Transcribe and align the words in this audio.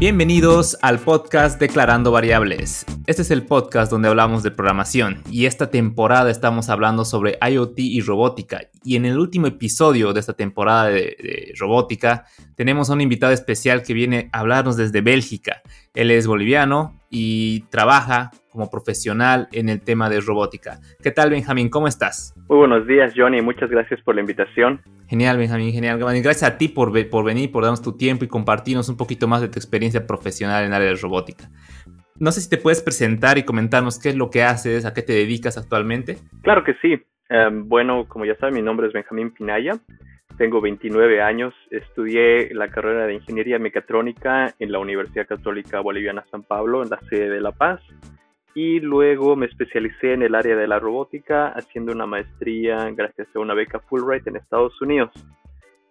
Bienvenidos 0.00 0.78
al 0.80 0.98
podcast 0.98 1.60
Declarando 1.60 2.10
Variables. 2.10 2.86
Este 3.10 3.22
es 3.22 3.32
el 3.32 3.44
podcast 3.44 3.90
donde 3.90 4.06
hablamos 4.06 4.44
de 4.44 4.52
programación 4.52 5.24
y 5.28 5.46
esta 5.46 5.68
temporada 5.68 6.30
estamos 6.30 6.70
hablando 6.70 7.04
sobre 7.04 7.38
IoT 7.42 7.76
y 7.80 8.00
robótica. 8.02 8.60
Y 8.84 8.94
en 8.94 9.04
el 9.04 9.18
último 9.18 9.48
episodio 9.48 10.12
de 10.12 10.20
esta 10.20 10.34
temporada 10.34 10.90
de, 10.90 11.52
robótica 11.58 12.22
tenemos 12.54 12.88
a 12.88 12.92
un 12.92 13.00
invitado 13.00 13.32
especial 13.32 13.82
que 13.82 13.94
viene 13.94 14.30
a 14.32 14.38
hablarnos 14.38 14.76
desde 14.76 15.00
Bélgica. 15.00 15.60
Él 15.92 16.12
es 16.12 16.28
boliviano 16.28 17.00
y 17.10 17.62
trabaja 17.62 18.30
como 18.52 18.70
profesional 18.70 19.48
en 19.50 19.68
el 19.68 19.80
tema 19.80 20.08
de 20.08 20.20
robótica. 20.20 20.78
¿Qué 21.02 21.10
tal, 21.10 21.30
Benjamín? 21.30 21.68
¿Cómo 21.68 21.88
estás? 21.88 22.32
Muy 22.48 22.58
buenos 22.58 22.86
días, 22.86 23.12
Johnny. 23.16 23.42
Muchas 23.42 23.70
gracias 23.70 24.00
por 24.02 24.14
la 24.14 24.20
invitación. 24.20 24.82
Genial, 25.08 25.36
Benjamín, 25.36 25.72
genial. 25.72 25.98
Gracias 25.98 26.44
a 26.44 26.56
ti 26.56 26.68
por, 26.68 26.92
por 27.10 27.24
venir, 27.24 27.50
por 27.50 27.64
darnos 27.64 27.82
tu 27.82 27.96
tiempo 27.96 28.24
y 28.24 28.28
compartirnos 28.28 28.88
un 28.88 28.96
poquito 28.96 29.26
más 29.26 29.40
de 29.40 29.48
tu 29.48 29.58
experiencia 29.58 30.06
profesional 30.06 30.64
en 30.64 30.72
área 30.72 30.86
de 30.86 30.94
robótica. 30.94 31.50
No 32.20 32.30
sé 32.32 32.42
si 32.42 32.48
te 32.50 32.58
puedes 32.58 32.82
presentar 32.82 33.38
y 33.38 33.44
comentarnos 33.44 33.98
qué 33.98 34.10
es 34.10 34.16
lo 34.16 34.30
que 34.30 34.42
haces, 34.42 34.84
a 34.84 34.94
qué 34.94 35.02
te 35.02 35.14
dedicas 35.14 35.58
actualmente. 35.58 36.18
Claro 36.42 36.62
que 36.62 36.74
sí. 36.74 37.02
Em, 37.28 37.68
bueno, 37.68 38.06
como 38.06 38.24
ya 38.24 38.36
saben, 38.36 38.54
mi 38.54 38.62
nombre 38.62 38.86
es 38.86 38.92
Benjamín 38.92 39.32
Pinaya. 39.32 39.78
Tengo 40.36 40.60
29 40.60 41.22
años. 41.22 41.54
Estudié 41.70 42.54
la 42.54 42.68
carrera 42.68 43.06
de 43.06 43.14
Ingeniería 43.14 43.58
Mecatrónica 43.58 44.54
en 44.58 44.70
la 44.70 44.78
Universidad 44.78 45.26
Católica 45.26 45.80
Boliviana 45.80 46.24
San 46.30 46.42
Pablo, 46.42 46.82
en 46.82 46.90
la 46.90 47.00
sede 47.08 47.30
de 47.30 47.40
La 47.40 47.52
Paz 47.52 47.80
y 48.54 48.80
luego 48.80 49.36
me 49.36 49.46
especialicé 49.46 50.12
en 50.12 50.22
el 50.22 50.34
área 50.34 50.56
de 50.56 50.66
la 50.66 50.78
robótica 50.78 51.48
haciendo 51.48 51.92
una 51.92 52.06
maestría 52.06 52.90
gracias 52.90 53.28
a 53.34 53.38
una 53.38 53.54
beca 53.54 53.80
Fulbright 53.80 54.26
en 54.26 54.36
Estados 54.36 54.80
Unidos. 54.80 55.10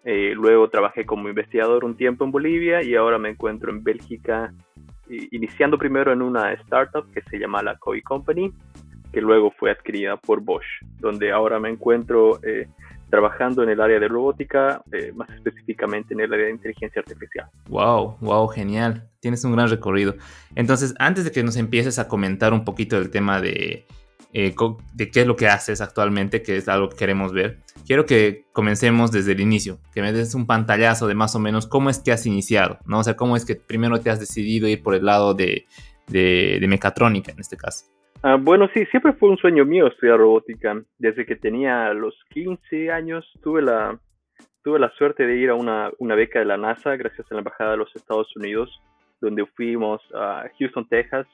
Eh, 0.04 0.34
luego 0.36 0.70
trabajé 0.70 1.06
como 1.06 1.30
investigador 1.30 1.84
un 1.84 1.96
tiempo 1.96 2.24
en 2.24 2.32
Bolivia 2.32 2.82
y 2.82 2.96
ahora 2.96 3.18
me 3.18 3.30
encuentro 3.30 3.70
en 3.70 3.84
Bélgica, 3.84 4.54
iniciando 5.32 5.78
primero 5.78 6.12
en 6.14 6.22
una 6.22 6.54
startup 6.54 7.06
que 7.14 7.22
se 7.30 7.38
llama 7.38 7.64
la 7.64 7.78
Koi 7.78 8.02
Company, 8.02 8.52
que 9.12 9.22
luego 9.22 9.52
fue 9.52 9.72
adquirida 9.72 10.18
por 10.18 10.42
Bosch, 10.42 10.66
donde 11.00 11.32
ahora 11.32 11.60
me 11.60 11.70
encuentro 11.70 12.40
eh, 12.44 12.68
trabajando 13.10 13.64
en 13.64 13.70
el 13.70 13.82
área 13.82 14.00
de 14.00 14.08
robótica, 14.08 14.82
eh, 14.92 15.12
más 15.16 15.30
específicamente 15.32 16.14
en 16.14 16.22
el 16.22 16.32
área 16.32 16.46
de 16.46 16.52
inteligencia 16.52 17.02
artificial. 17.02 17.48
Wow, 17.68 18.18
wow, 18.22 18.48
genial. 18.48 19.10
Tienes 19.20 19.44
un 19.44 19.54
gran 19.54 19.70
recorrido. 19.70 20.16
Entonces, 20.56 20.94
antes 21.00 21.26
de 21.26 21.32
que 21.32 21.44
nos 21.44 21.58
empieces 21.58 21.98
a 22.00 22.08
comentar 22.08 22.54
un 22.54 22.64
poquito 22.64 22.98
del 22.98 23.10
tema 23.10 23.42
de, 23.42 23.88
eh, 24.34 24.54
de 24.94 25.12
qué 25.12 25.22
es 25.22 25.28
lo 25.28 25.36
que 25.36 25.48
haces 25.48 25.82
actualmente, 25.82 26.42
que 26.42 26.58
es 26.58 26.68
algo 26.68 26.90
que 26.90 26.98
queremos 26.98 27.34
ver, 27.34 27.60
quiero 27.86 28.06
que 28.06 28.46
comencemos 28.52 29.12
desde 29.12 29.32
el 29.32 29.40
inicio, 29.40 29.80
que 29.94 30.02
me 30.02 30.14
des 30.14 30.36
un 30.36 30.46
pantallazo 30.46 31.08
de 31.08 31.16
más 31.16 31.36
o 31.36 31.40
menos 31.40 31.68
cómo 31.68 31.90
es 31.90 32.00
que 32.00 32.12
has 32.12 32.26
iniciado, 32.26 32.80
¿no? 32.86 33.00
O 33.00 33.04
sea, 33.04 33.16
cómo 33.16 33.36
es 33.36 33.46
que 33.46 33.56
primero 33.56 34.00
te 34.00 34.10
has 34.10 34.20
decidido 34.20 34.68
ir 34.68 34.84
por 34.84 34.96
el 34.96 35.06
lado 35.06 35.34
de, 35.34 35.66
de 36.08 36.66
mecatrónica 36.68 37.32
en 37.32 37.40
este 37.40 37.58
caso. 37.58 37.86
Ah, 38.22 38.36
bueno, 38.38 38.70
sí, 38.74 38.86
siempre 38.88 39.14
fue 39.14 39.30
un 39.30 39.38
sueño 39.38 39.64
mío 39.64 39.88
estudiar 39.88 40.18
robótica. 40.18 40.82
Desde 40.98 41.26
que 41.26 41.38
tenía 41.38 41.94
los 41.94 42.14
15 42.32 42.92
años 42.92 43.26
tuve 43.42 43.62
la, 43.62 43.98
tuve 44.62 44.78
la 44.78 44.90
suerte 44.92 45.26
de 45.26 45.38
ir 45.38 45.50
a 45.50 45.56
una, 45.56 45.90
una 46.00 46.16
beca 46.16 46.40
de 46.40 46.46
la 46.46 46.58
NASA 46.58 46.98
gracias 46.98 47.32
a 47.32 47.36
la 47.36 47.40
Embajada 47.40 47.72
de 47.72 47.78
los 47.78 47.96
Estados 47.96 48.36
Unidos, 48.36 48.82
donde 49.22 49.46
fuimos 49.56 50.02
a 50.14 50.50
Houston, 50.60 50.88
Texas, 50.90 51.28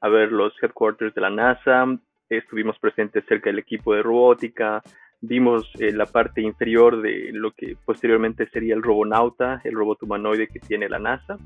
a 0.00 0.08
ver 0.08 0.30
los 0.30 0.52
headquarters 0.62 1.14
de 1.14 1.20
la 1.20 1.30
NASA. 1.30 1.98
Estuvimos 2.30 2.78
presentes 2.78 3.24
cerca 3.26 3.50
del 3.50 3.58
equipo 3.58 3.94
de 3.94 4.02
robótica, 4.02 4.82
vimos 5.20 5.70
eh, 5.78 5.92
la 5.92 6.06
parte 6.06 6.40
inferior 6.40 7.02
de 7.02 7.30
lo 7.32 7.50
que 7.52 7.76
posteriormente 7.84 8.48
sería 8.50 8.74
el 8.74 8.82
robonauta, 8.82 9.60
el 9.64 9.74
robot 9.74 10.04
humanoide 10.04 10.46
que 10.48 10.60
tiene 10.60 10.88
la 10.88 10.98
NASA. 10.98 11.36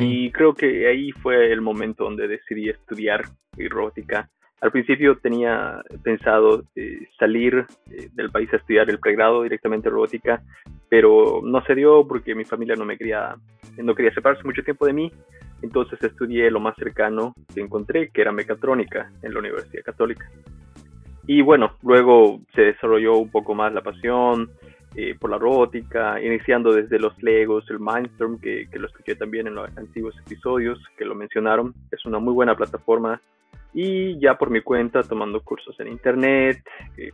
Y 0.00 0.30
creo 0.30 0.54
que 0.54 0.88
ahí 0.88 1.12
fue 1.12 1.52
el 1.52 1.60
momento 1.60 2.04
donde 2.04 2.28
decidí 2.28 2.70
estudiar 2.70 3.24
robótica. 3.68 4.30
Al 4.60 4.72
principio 4.72 5.18
tenía 5.18 5.82
pensado 6.02 6.64
eh, 6.74 7.08
salir 7.18 7.66
eh, 7.90 8.08
del 8.14 8.30
país 8.30 8.50
a 8.52 8.56
estudiar 8.56 8.88
el 8.88 8.98
pregrado 8.98 9.42
directamente 9.42 9.90
robótica, 9.90 10.42
pero 10.88 11.42
no 11.44 11.62
se 11.66 11.74
dio 11.74 12.06
porque 12.08 12.34
mi 12.34 12.44
familia 12.44 12.74
no 12.74 12.86
me 12.86 12.96
quería, 12.96 13.36
no 13.76 13.94
quería 13.94 14.14
separarse 14.14 14.44
mucho 14.44 14.62
tiempo 14.62 14.86
de 14.86 14.94
mí. 14.94 15.12
Entonces 15.66 16.00
estudié 16.00 16.48
lo 16.48 16.60
más 16.60 16.76
cercano 16.76 17.34
que 17.52 17.60
encontré, 17.60 18.10
que 18.10 18.20
era 18.20 18.30
mecatrónica 18.30 19.10
en 19.20 19.34
la 19.34 19.40
Universidad 19.40 19.82
Católica. 19.82 20.30
Y 21.26 21.42
bueno, 21.42 21.72
luego 21.82 22.40
se 22.54 22.62
desarrolló 22.62 23.16
un 23.16 23.32
poco 23.32 23.52
más 23.52 23.74
la 23.74 23.82
pasión 23.82 24.48
eh, 24.94 25.16
por 25.18 25.28
la 25.28 25.38
robótica, 25.38 26.22
iniciando 26.22 26.72
desde 26.72 27.00
los 27.00 27.20
Legos, 27.20 27.68
el 27.68 27.80
Mindstorm, 27.80 28.38
que, 28.38 28.68
que, 28.70 28.78
lo 28.78 28.86
escuché 28.86 29.16
también 29.16 29.48
en 29.48 29.56
los 29.56 29.76
antiguos 29.76 30.14
episodios 30.24 30.78
que 30.96 31.04
lo 31.04 31.16
mencionaron. 31.16 31.74
Es 31.90 32.06
una 32.06 32.20
muy 32.20 32.32
buena 32.32 32.54
plataforma. 32.54 33.20
Y 33.74 34.20
ya 34.20 34.38
por 34.38 34.50
mi 34.50 34.60
cuenta, 34.60 35.02
tomando 35.02 35.40
cursos 35.40 35.78
en 35.80 35.88
Internet, 35.88 36.62
eh, 36.96 37.10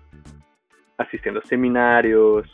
asistiendo 0.98 1.40
a 1.40 1.46
seminarios, 1.46 2.46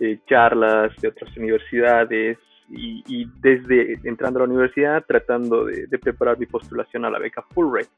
eh, 0.00 0.18
charlas 0.28 0.96
de 1.00 1.08
otras 1.08 1.34
universidades, 1.36 2.38
y, 2.70 3.26
desde 3.40 3.98
entrando 4.04 4.38
a 4.38 4.42
la 4.42 4.52
universidad 4.52 5.04
tratando 5.06 5.64
de, 5.64 5.86
de, 5.86 5.98
preparar 5.98 6.38
mi 6.38 6.46
postulación 6.46 7.04
a 7.04 7.10
la 7.10 7.18
beca 7.18 7.42
Fulbright. 7.54 7.88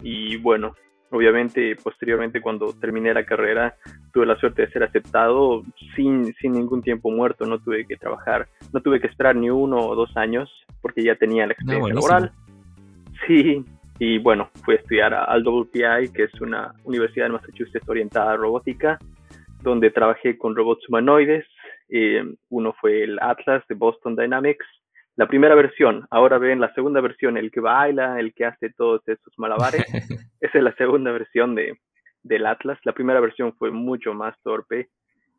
Y 0.00 0.36
bueno, 0.36 0.74
Obviamente, 1.10 1.74
posteriormente, 1.76 2.40
cuando 2.40 2.74
terminé 2.74 3.14
la 3.14 3.24
carrera, 3.24 3.74
tuve 4.12 4.26
la 4.26 4.36
suerte 4.36 4.62
de 4.62 4.70
ser 4.70 4.82
aceptado 4.82 5.62
sin, 5.96 6.34
sin 6.34 6.52
ningún 6.52 6.82
tiempo 6.82 7.10
muerto. 7.10 7.46
No 7.46 7.58
tuve 7.58 7.86
que 7.86 7.96
trabajar, 7.96 8.46
no 8.72 8.80
tuve 8.82 9.00
que 9.00 9.06
esperar 9.06 9.34
ni 9.34 9.48
uno 9.48 9.78
o 9.78 9.94
dos 9.94 10.14
años 10.16 10.50
porque 10.82 11.02
ya 11.02 11.14
tenía 11.16 11.46
la 11.46 11.54
experiencia 11.54 11.94
laboral. 11.94 12.32
Sí, 13.26 13.64
y 13.98 14.18
bueno, 14.18 14.50
fui 14.64 14.74
a 14.74 14.78
estudiar 14.78 15.14
al 15.14 15.42
WPI, 15.42 16.12
que 16.14 16.24
es 16.24 16.40
una 16.42 16.74
universidad 16.84 17.26
de 17.26 17.32
Massachusetts 17.32 17.88
orientada 17.88 18.32
a 18.32 18.36
robótica, 18.36 18.98
donde 19.62 19.90
trabajé 19.90 20.36
con 20.36 20.54
robots 20.54 20.86
humanoides. 20.88 21.46
Eh, 21.88 22.22
uno 22.50 22.74
fue 22.80 23.04
el 23.04 23.18
Atlas 23.20 23.64
de 23.68 23.74
Boston 23.74 24.16
Dynamics 24.16 24.66
la 25.18 25.26
primera 25.26 25.56
versión. 25.56 26.06
Ahora 26.10 26.38
ven 26.38 26.60
la 26.60 26.72
segunda 26.74 27.00
versión, 27.00 27.36
el 27.36 27.50
que 27.50 27.58
baila, 27.58 28.20
el 28.20 28.32
que 28.34 28.44
hace 28.44 28.70
todos 28.70 29.02
esos 29.08 29.32
malabares. 29.36 29.82
Esa 30.40 30.58
es 30.58 30.62
la 30.62 30.72
segunda 30.76 31.10
versión 31.10 31.56
de, 31.56 31.76
del 32.22 32.46
Atlas. 32.46 32.78
La 32.84 32.92
primera 32.92 33.18
versión 33.18 33.52
fue 33.56 33.72
mucho 33.72 34.14
más 34.14 34.40
torpe. 34.44 34.90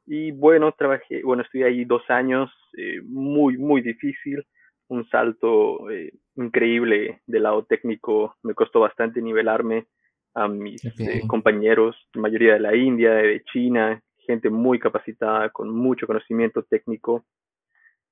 Y 0.06 0.32
bueno, 0.32 0.74
trabajé, 0.74 1.24
bueno, 1.24 1.44
estuve 1.44 1.64
ahí 1.64 1.86
dos 1.86 2.02
años, 2.10 2.52
eh, 2.78 3.00
muy, 3.06 3.58
muy 3.58 3.82
difícil. 3.82 4.44
Un 4.90 5.08
salto 5.08 5.90
eh, 5.90 6.12
increíble 6.36 7.22
del 7.26 7.44
lado 7.44 7.64
técnico. 7.64 8.36
Me 8.44 8.56
costó 8.56 8.82
bastante 8.82 9.22
nivelarme 9.22 9.86
a 10.34 10.50
mis 10.50 10.84
eh, 11.00 11.22
compañeros, 11.26 11.96
la 12.14 12.24
mayoría 12.24 12.56
de 12.56 12.60
la 12.60 12.76
India, 12.76 13.14
de 13.14 13.44
China, 13.46 14.04
gente 14.30 14.52
muy 14.52 14.78
capacitada, 14.78 15.50
con 15.50 15.72
mucho 15.72 16.06
conocimiento 16.06 16.62
técnico. 16.64 17.26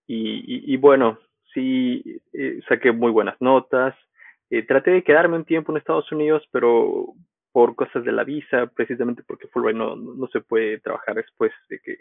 y, 0.08 0.78
bueno, 0.78 1.20
sí 1.54 2.22
eh, 2.34 2.60
saqué 2.68 2.92
muy 2.92 3.12
buenas 3.12 3.40
notas. 3.40 3.96
Eh, 4.50 4.64
traté 4.64 4.92
de 4.92 5.04
quedarme 5.04 5.38
un 5.38 5.46
tiempo 5.46 5.72
en 5.72 5.78
Estados 5.78 6.12
Unidos, 6.12 6.44
pero 6.52 7.14
por 7.52 7.76
cosas 7.76 8.04
de 8.04 8.12
la 8.12 8.24
visa, 8.24 8.68
precisamente 8.68 9.24
porque 9.28 9.48
Fulbright 9.48 9.78
no, 9.78 9.96
no 9.96 10.28
se 10.28 10.42
puede 10.42 10.80
trabajar 10.80 11.16
después 11.16 11.52
de 11.70 11.80
que 11.80 11.98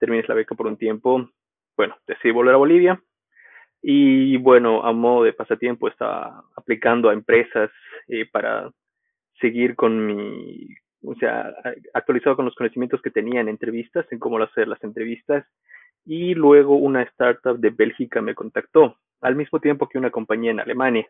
termines 0.00 0.28
la 0.28 0.34
beca 0.34 0.54
por 0.54 0.66
un 0.66 0.76
tiempo. 0.76 1.30
Bueno, 1.76 1.96
decidí 2.06 2.32
volver 2.32 2.54
a 2.54 2.58
Bolivia. 2.58 3.02
Y 3.82 4.38
bueno, 4.38 4.82
a 4.82 4.92
modo 4.92 5.24
de 5.24 5.34
pasatiempo 5.34 5.88
estaba 5.88 6.44
aplicando 6.56 7.10
a 7.10 7.12
empresas 7.12 7.70
eh, 8.08 8.26
para 8.32 8.70
seguir 9.40 9.76
con 9.76 10.06
mi, 10.06 10.68
o 11.04 11.14
sea, 11.16 11.54
actualizado 11.92 12.36
con 12.36 12.44
los 12.44 12.54
conocimientos 12.54 13.02
que 13.02 13.10
tenía 13.10 13.40
en 13.40 13.48
entrevistas, 13.48 14.06
en 14.10 14.18
cómo 14.18 14.38
hacer 14.38 14.68
las 14.68 14.82
entrevistas 14.82 15.46
y 16.04 16.34
luego 16.34 16.76
una 16.76 17.02
startup 17.02 17.58
de 17.58 17.70
Bélgica 17.70 18.20
me 18.20 18.34
contactó, 18.34 18.98
al 19.20 19.36
mismo 19.36 19.60
tiempo 19.60 19.88
que 19.88 19.98
una 19.98 20.10
compañía 20.10 20.50
en 20.50 20.60
Alemania. 20.60 21.08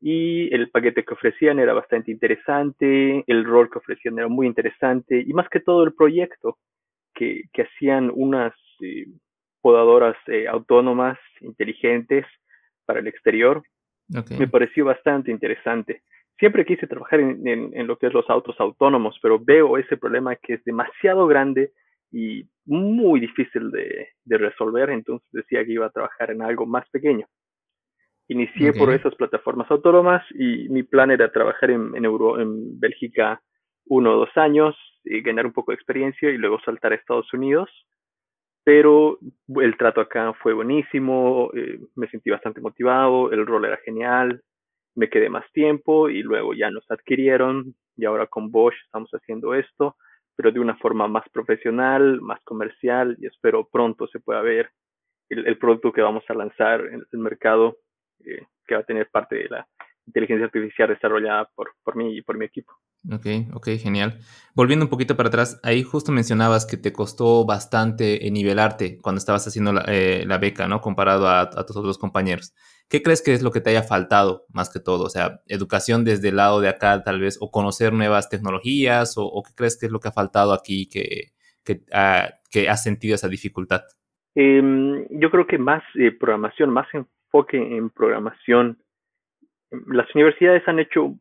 Y 0.00 0.54
el 0.54 0.70
paquete 0.70 1.04
que 1.04 1.14
ofrecían 1.14 1.58
era 1.58 1.72
bastante 1.72 2.10
interesante, 2.12 3.24
el 3.26 3.44
rol 3.44 3.68
que 3.70 3.78
ofrecían 3.78 4.18
era 4.18 4.28
muy 4.28 4.46
interesante 4.46 5.24
y 5.26 5.32
más 5.32 5.48
que 5.48 5.60
todo 5.60 5.82
el 5.82 5.94
proyecto, 5.94 6.58
que, 7.14 7.44
que 7.52 7.62
hacían 7.62 8.12
unas 8.14 8.54
eh, 8.80 9.06
podadoras 9.60 10.16
eh, 10.28 10.46
autónomas, 10.46 11.18
inteligentes 11.40 12.26
para 12.84 13.00
el 13.00 13.08
exterior, 13.08 13.62
me 14.38 14.48
pareció 14.48 14.84
bastante 14.84 15.30
interesante. 15.30 16.02
Siempre 16.38 16.64
quise 16.64 16.86
trabajar 16.86 17.20
en, 17.20 17.46
en 17.46 17.86
lo 17.86 17.98
que 17.98 18.06
es 18.06 18.12
los 18.12 18.28
autos 18.30 18.58
autónomos, 18.60 19.18
pero 19.20 19.38
veo 19.38 19.76
ese 19.76 19.96
problema 19.96 20.36
que 20.36 20.54
es 20.54 20.64
demasiado 20.64 21.26
grande 21.26 21.72
y 22.10 22.44
muy 22.66 23.20
difícil 23.20 23.70
de, 23.70 24.08
resolver, 24.24 24.90
entonces 24.90 25.26
decía 25.32 25.64
que 25.64 25.72
iba 25.72 25.86
a 25.86 25.90
trabajar 25.90 26.30
en 26.30 26.42
algo 26.42 26.66
más 26.66 26.88
pequeño. 26.90 27.26
Inicié 28.28 28.74
por 28.74 28.92
esas 28.92 29.14
plataformas 29.14 29.70
autónomas 29.70 30.22
y 30.34 30.68
mi 30.68 30.82
plan 30.82 31.10
era 31.10 31.32
trabajar 31.32 31.70
en, 31.70 31.96
en, 31.96 32.04
Euro, 32.04 32.38
en 32.38 32.78
Bélgica 32.78 33.40
uno 33.86 34.12
o 34.12 34.16
dos 34.18 34.36
años 34.36 34.76
y 35.04 35.22
ganar 35.22 35.46
un 35.46 35.54
poco 35.54 35.72
de 35.72 35.76
experiencia 35.76 36.28
y 36.28 36.36
luego 36.36 36.60
saltar 36.60 36.92
a 36.92 36.96
Estados 36.96 37.32
Unidos. 37.32 37.70
pero 38.64 39.18
el 39.62 39.78
trato 39.78 40.02
acá 40.02 40.34
fue 40.34 40.52
buenísimo, 40.52 41.50
eh, 41.54 41.80
me 41.96 42.06
sentí 42.08 42.28
bastante 42.28 42.60
motivado, 42.60 43.32
el 43.32 43.46
rol 43.46 43.64
era 43.64 43.78
genial, 43.78 44.42
me 44.98 45.08
quedé 45.08 45.30
más 45.30 45.44
tiempo 45.52 46.08
y 46.08 46.22
luego 46.24 46.54
ya 46.54 46.70
nos 46.70 46.84
adquirieron 46.90 47.76
y 47.96 48.04
ahora 48.04 48.26
con 48.26 48.50
Bosch 48.50 48.74
estamos 48.84 49.08
haciendo 49.12 49.54
esto, 49.54 49.96
pero 50.34 50.50
de 50.50 50.58
una 50.58 50.76
forma 50.76 51.06
más 51.06 51.24
profesional, 51.32 52.20
más 52.20 52.40
comercial 52.42 53.16
y 53.20 53.26
espero 53.26 53.68
pronto 53.70 54.08
se 54.08 54.18
pueda 54.18 54.42
ver 54.42 54.70
el, 55.28 55.56
producto 55.56 55.92
que 55.92 56.02
vamos 56.02 56.24
a 56.28 56.34
lanzar 56.34 56.80
en 56.80 57.04
el 57.12 57.18
mercado 57.20 57.76
eh, 58.24 58.44
que 58.66 58.74
va 58.74 58.80
a 58.80 58.84
tener 58.84 59.08
parte 59.08 59.36
de 59.36 59.48
la 59.48 59.68
inteligencia 60.04 60.46
artificial 60.46 60.88
desarrollada 60.88 61.48
por, 61.54 61.74
por 61.84 61.94
mí 61.94 62.16
y 62.16 62.22
por 62.22 62.36
mi 62.36 62.46
equipo. 62.46 62.72
Ok, 63.12 63.26
ok, 63.54 63.68
genial. 63.78 64.18
Volviendo 64.54 64.86
un 64.86 64.90
poquito 64.90 65.16
para 65.16 65.28
atrás, 65.28 65.60
ahí 65.62 65.84
justo 65.84 66.10
mencionabas 66.10 66.66
que 66.66 66.76
te 66.76 66.92
costó 66.92 67.46
bastante 67.46 68.28
nivelarte 68.32 68.98
cuando 69.00 69.18
estabas 69.18 69.46
haciendo 69.46 69.72
la, 69.72 69.84
eh, 69.86 70.24
la 70.26 70.38
beca, 70.38 70.66
¿no? 70.66 70.80
Comparado 70.80 71.28
a, 71.28 71.42
a, 71.42 71.66
tus 71.66 71.76
otros 71.76 71.98
compañeros. 71.98 72.52
¿Qué 72.88 73.02
crees 73.02 73.22
que 73.22 73.34
es 73.34 73.42
lo 73.42 73.50
que 73.50 73.60
te 73.60 73.70
haya 73.70 73.82
faltado 73.82 74.46
más 74.52 74.72
que 74.72 74.80
todo? 74.80 75.04
O 75.04 75.10
sea, 75.10 75.40
educación 75.46 76.04
desde 76.04 76.30
el 76.30 76.36
lado 76.36 76.60
de 76.60 76.68
acá 76.68 77.02
tal 77.02 77.20
vez, 77.20 77.36
o 77.40 77.50
conocer 77.50 77.92
nuevas 77.92 78.30
tecnologías, 78.30 79.14
o, 79.16 79.42
qué 79.46 79.52
crees 79.54 79.78
que 79.78 79.86
es 79.86 79.92
lo 79.92 80.00
que 80.00 80.08
ha 80.08 80.12
faltado 80.12 80.54
aquí 80.54 80.88
que, 80.88 81.32
que, 81.64 81.82
que 82.50 82.68
has 82.68 82.82
sentido 82.82 83.14
esa 83.14 83.28
dificultad? 83.28 83.82
Eh, 84.34 85.06
yo 85.10 85.30
creo 85.30 85.46
que 85.46 85.58
más 85.58 85.82
eh, 85.96 86.12
programación, 86.12 86.70
más 86.70 86.86
enfoque 86.94 87.58
en 87.58 87.90
programación. 87.90 88.78
Las 89.86 90.14
universidades 90.14 90.66
han 90.66 90.78
hecho, 90.78 91.14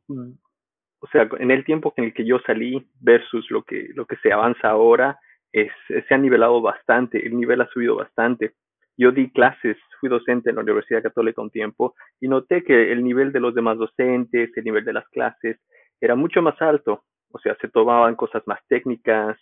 o 1.00 1.08
sea, 1.12 1.28
en 1.40 1.52
el 1.52 1.66
tiempo 1.66 1.94
en 1.98 2.06
el 2.06 2.13
que 2.13 2.25
yo 2.25 2.40
salí 2.46 2.88
versus 3.02 3.50
lo 3.52 3.63
que, 3.63 3.90
lo 3.94 4.06
que 4.06 4.16
se 4.18 4.31
avanza 4.31 4.70
ahora, 4.70 5.20
se 5.52 6.13
ha 6.13 6.18
nivelado 6.18 6.62
bastante, 6.62 7.25
el 7.25 7.36
nivel 7.36 7.60
ha 7.62 7.70
subido 7.70 7.96
bastante. 7.96 8.54
Yo 8.98 9.12
di 9.12 9.30
clases, 9.32 9.78
fui 10.00 10.10
docente 10.10 10.50
en 10.50 10.56
la 10.56 10.64
Universidad 10.64 11.04
Católica 11.04 11.42
un 11.42 11.52
tiempo 11.52 11.96
y 12.20 12.28
noté 12.28 12.64
que 12.64 12.92
el 12.92 13.04
nivel 13.04 13.32
de 13.32 13.40
los 13.40 13.54
demás 13.54 13.78
docentes, 13.78 14.50
el 14.56 14.64
nivel 14.64 14.84
de 14.86 14.94
las 14.94 15.08
clases 15.10 15.60
era 16.02 16.16
mucho 16.16 16.42
más 16.42 16.60
alto. 16.62 17.04
O 17.32 17.40
sea, 17.40 17.56
se 17.62 17.68
tomaban 17.68 18.16
cosas 18.16 18.42
más 18.48 18.60
técnicas, 18.68 19.38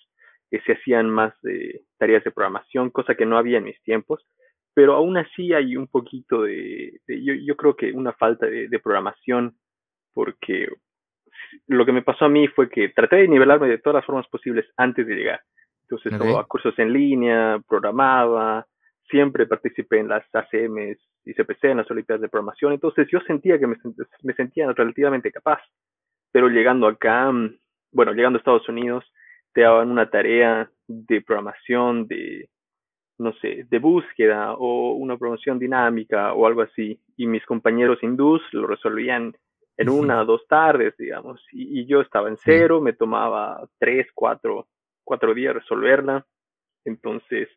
que 0.50 0.60
se 0.62 0.74
hacían 0.74 1.10
más 1.10 1.34
eh, 1.46 1.82
tareas 1.98 2.24
de 2.24 2.32
programación, 2.32 2.90
cosa 2.90 3.16
que 3.16 3.26
no 3.26 3.38
había 3.38 3.58
en 3.58 3.64
mis 3.64 3.82
tiempos, 3.84 4.26
pero 4.74 4.94
aún 4.94 5.18
así 5.18 5.54
hay 5.54 5.76
un 5.76 5.88
poquito 5.88 6.44
de, 6.44 7.00
yo, 7.08 7.34
yo, 7.34 7.56
creo 7.56 7.76
que 7.76 7.92
una 7.92 8.14
falta 8.14 8.46
de, 8.46 8.68
de, 8.68 8.80
programación, 8.80 9.56
porque 10.14 10.68
lo 11.68 11.86
que 11.86 11.94
me 11.94 12.02
pasó 12.02 12.26
a 12.26 12.30
mí 12.30 12.48
fue 12.50 12.70
que 12.70 12.90
traté 12.90 13.18
de 13.18 13.28
nivelarme 13.28 13.68
de 13.68 13.78
todas 13.78 13.96
las 13.96 14.06
formas 14.06 14.28
posibles 14.28 14.66
antes 14.78 15.08
de 15.08 15.16
llegar. 15.16 15.42
Entonces, 15.84 16.14
okay. 16.14 16.20
tomaba 16.20 16.46
cursos 16.46 16.78
en 16.78 16.92
línea, 16.92 17.60
programaba, 17.68 18.66
siempre 19.10 19.46
participé 19.46 20.00
en 20.00 20.08
las 20.08 20.24
ACMs 20.34 20.98
y 21.26 21.34
CPC, 21.34 21.66
en 21.66 21.78
las 21.78 21.92
Olimpiadas 21.92 22.22
de 22.22 22.30
Programación, 22.30 22.74
entonces 22.74 23.08
yo 23.12 23.20
sentía 23.22 23.60
que 23.60 23.68
me, 23.68 23.76
me 24.24 24.34
sentía 24.34 24.72
relativamente 24.72 25.32
capaz, 25.32 25.62
pero 26.32 26.50
llegando 26.50 26.88
acá, 26.88 27.32
bueno, 27.92 28.14
llegando 28.14 28.38
a 28.38 28.40
Estados 28.40 28.68
Unidos, 28.70 29.06
te 29.54 29.62
daban 29.62 29.90
una 29.90 30.10
tarea 30.10 30.70
de 30.88 31.22
programación, 31.22 32.08
de, 32.08 32.50
no 33.18 33.34
sé, 33.34 33.66
de 33.70 33.80
búsqueda 33.80 34.54
o 34.54 34.94
una 34.94 35.18
programación 35.18 35.60
dinámica 35.60 36.34
o 36.34 36.46
algo 36.46 36.62
así, 36.62 37.00
y 37.16 37.28
mis 37.28 37.46
compañeros 37.46 38.04
hindús 38.04 38.42
lo 38.52 38.68
resolvían 38.68 39.36
en 39.78 39.90
una 39.90 40.22
o 40.22 40.26
dos 40.26 40.48
tardes, 40.48 40.96
digamos, 40.98 41.42
y, 41.52 41.82
y, 41.82 41.86
yo 41.86 42.02
estaba 42.02 42.30
en 42.30 42.38
cero, 42.38 42.80
me 42.80 42.94
tomaba 42.94 43.68
tres, 43.78 44.08
cuatro, 44.14 44.68
cuatro 45.04 45.34
días 45.34 45.54
resolverla, 45.54 46.26
entonces 46.86 47.50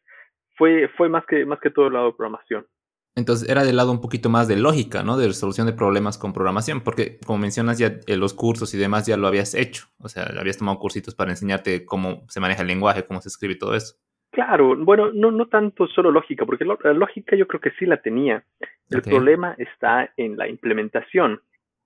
fue, 0.58 0.88
fue 0.96 1.08
más, 1.08 1.25
que, 1.25 1.46
más 1.46 1.60
que 1.60 1.70
todo 1.70 1.87
el 1.87 1.94
lado 1.94 2.06
de 2.06 2.12
programación. 2.12 2.66
Entonces 3.14 3.49
era 3.49 3.64
del 3.64 3.76
lado 3.76 3.90
un 3.90 4.00
poquito 4.00 4.28
más 4.28 4.46
de 4.46 4.56
lógica, 4.56 5.02
¿no? 5.02 5.16
De 5.16 5.26
resolución 5.26 5.66
de 5.66 5.72
problemas 5.72 6.19
con 6.19 6.32
programación, 6.32 6.82
porque 6.82 7.19
como 7.26 7.38
mencionas 7.38 7.78
ya 7.78 7.99
eh, 8.06 8.16
los 8.16 8.32
cursos 8.32 8.75
y 8.75 8.78
demás 8.78 9.06
ya 9.06 9.16
lo 9.16 9.26
habías 9.26 9.55
hecho, 9.55 9.87
o 9.99 10.08
sea, 10.08 10.25
habías 10.38 10.58
tomado 10.58 10.78
cursitos 10.78 11.16
para 11.16 11.31
enseñarte 11.31 11.84
cómo 11.84 12.25
se 12.28 12.38
maneja 12.38 12.62
el 12.62 12.69
lenguaje, 12.69 13.05
cómo 13.05 13.20
se 13.20 13.28
escribe 13.28 13.55
y 13.55 13.58
todo 13.58 13.75
eso. 13.75 13.96
Claro, 14.31 14.76
bueno, 14.76 15.10
no, 15.12 15.32
no 15.32 15.49
tanto 15.49 15.88
solo 15.88 16.12
lógica, 16.12 16.46
porque 16.46 16.64
la 16.64 16.93
lógica 16.93 17.34
yo 17.34 17.49
creo 17.49 17.61
que 17.61 17.72
sí 17.72 17.87
la 17.87 17.96
tenía. 17.96 18.44
El 18.90 19.00
okay. 19.00 19.12
problema 19.12 19.54
está 19.58 20.12
en 20.16 20.37
la 20.37 20.46
implementación. 20.49 21.40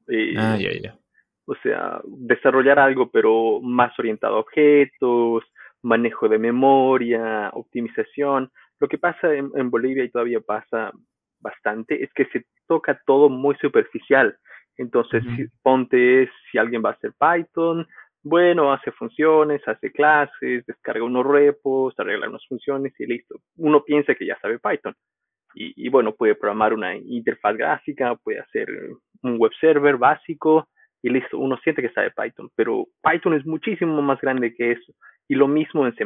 Eh, 0.09 0.35
ah, 0.37 0.59
ya, 0.61 0.73
ya. 0.73 0.99
O 1.47 1.55
sea, 1.63 2.01
desarrollar 2.05 2.79
algo, 2.79 3.11
pero 3.11 3.61
más 3.63 3.97
orientado 3.99 4.37
a 4.37 4.41
objetos, 4.41 5.45
manejo 5.83 6.29
de 6.29 6.39
memoria, 6.39 7.51
optimización. 7.55 8.51
Lo 8.83 8.89
que 8.89 8.99
pasa 8.99 9.33
en, 9.33 9.49
en 9.55 9.71
Bolivia 9.71 10.03
y 10.03 10.11
todavía 10.11 10.41
pasa 10.41 10.91
bastante 11.39 12.03
es 12.03 12.13
que 12.15 12.25
se 12.33 12.47
toca 12.67 13.01
todo 13.07 13.29
muy 13.29 13.55
superficial. 13.61 14.37
Entonces, 14.77 15.23
si, 15.37 15.47
ponte 15.63 16.29
si 16.51 16.59
alguien 16.59 16.83
va 16.85 16.89
a 16.89 16.95
hacer 16.95 17.13
Python, 17.13 17.87
bueno, 18.25 18.73
hace 18.73 18.91
funciones, 18.91 19.63
hace 19.69 19.93
clases, 19.93 20.67
descarga 20.67 21.05
unos 21.05 21.25
repos, 21.25 21.95
arregla 21.97 22.29
unas 22.29 22.45
funciones 22.49 22.93
y 22.99 23.07
listo. 23.07 23.37
Uno 23.57 23.85
piensa 23.85 24.17
que 24.17 24.27
ya 24.27 24.37
sabe 24.41 24.59
Python. 24.59 24.97
Y, 25.55 25.87
y, 25.87 25.89
bueno, 25.89 26.17
puede 26.17 26.35
programar 26.35 26.75
una 26.75 26.97
interfaz 26.97 27.57
gráfica, 27.57 28.17
puede 28.17 28.41
hacer 28.41 28.67
un 29.23 29.39
web 29.39 29.53
server 29.61 29.97
básico 29.97 30.67
y 31.03 31.11
listo. 31.11 31.39
Uno 31.39 31.57
siente 31.59 31.83
que 31.83 31.93
sabe 31.93 32.11
Python, 32.11 32.51
pero 32.57 32.87
Python 33.01 33.35
es 33.35 33.47
muchísimo 33.47 34.03
más 34.03 34.21
grande 34.21 34.53
que 34.53 34.73
eso. 34.73 34.93
Y 35.29 35.37
lo 35.37 35.47
mismo 35.47 35.87
en 35.87 35.95
C++. 35.95 36.05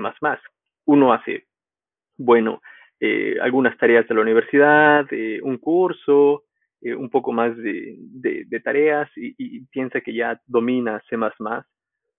Uno 0.85 1.15
hace, 1.15 1.47
bueno, 2.17 2.61
eh, 3.01 3.37
algunas 3.41 3.77
tareas 3.79 4.07
de 4.09 4.15
la 4.15 4.23
universidad, 4.23 5.07
eh, 5.11 5.41
un 5.43 5.59
curso, 5.59 6.45
eh, 6.81 6.95
un 6.95 7.11
poco 7.11 7.33
más 7.33 7.57
de, 7.57 8.61
tareas 8.65 9.11
y, 9.17 9.35
y, 9.39 9.61
piensa 9.67 10.01
que 10.01 10.15
ya 10.15 10.41
domina 10.47 11.03
C++, 11.09 11.17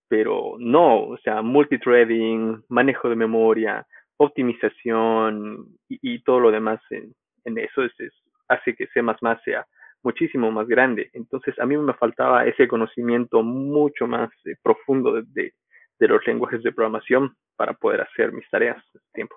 pero 0.07 0.55
no, 0.59 1.03
o 1.03 1.17
sea, 1.17 1.41
multithreading, 1.41 2.63
manejo 2.69 3.09
de 3.09 3.15
memoria, 3.15 3.85
optimización 4.17 5.67
y, 5.87 6.19
todo 6.23 6.39
lo 6.39 6.51
demás 6.51 6.81
en, 6.89 7.13
eso 7.57 7.83
es, 7.83 7.97
es, 7.99 8.13
hace 8.47 8.75
que 8.75 8.87
C++ 8.87 9.01
sea 9.45 9.65
muchísimo 10.03 10.51
más 10.51 10.67
grande. 10.67 11.09
Entonces 11.13 11.57
a 11.59 11.65
mí 11.65 11.77
me 11.77 11.93
faltaba 11.93 12.45
ese 12.45 12.67
conocimiento 12.67 13.43
mucho 13.43 14.07
más 14.07 14.29
eh, 14.45 14.55
profundo 14.61 15.21
de, 15.21 15.53
los 15.99 16.25
lenguajes 16.27 16.61
de 16.63 16.71
programación 16.71 17.35
para 17.55 17.73
poder 17.73 18.01
hacer 18.01 18.31
mis 18.31 18.49
tareas 18.49 18.77
a 18.77 18.99
tiempo. 19.13 19.35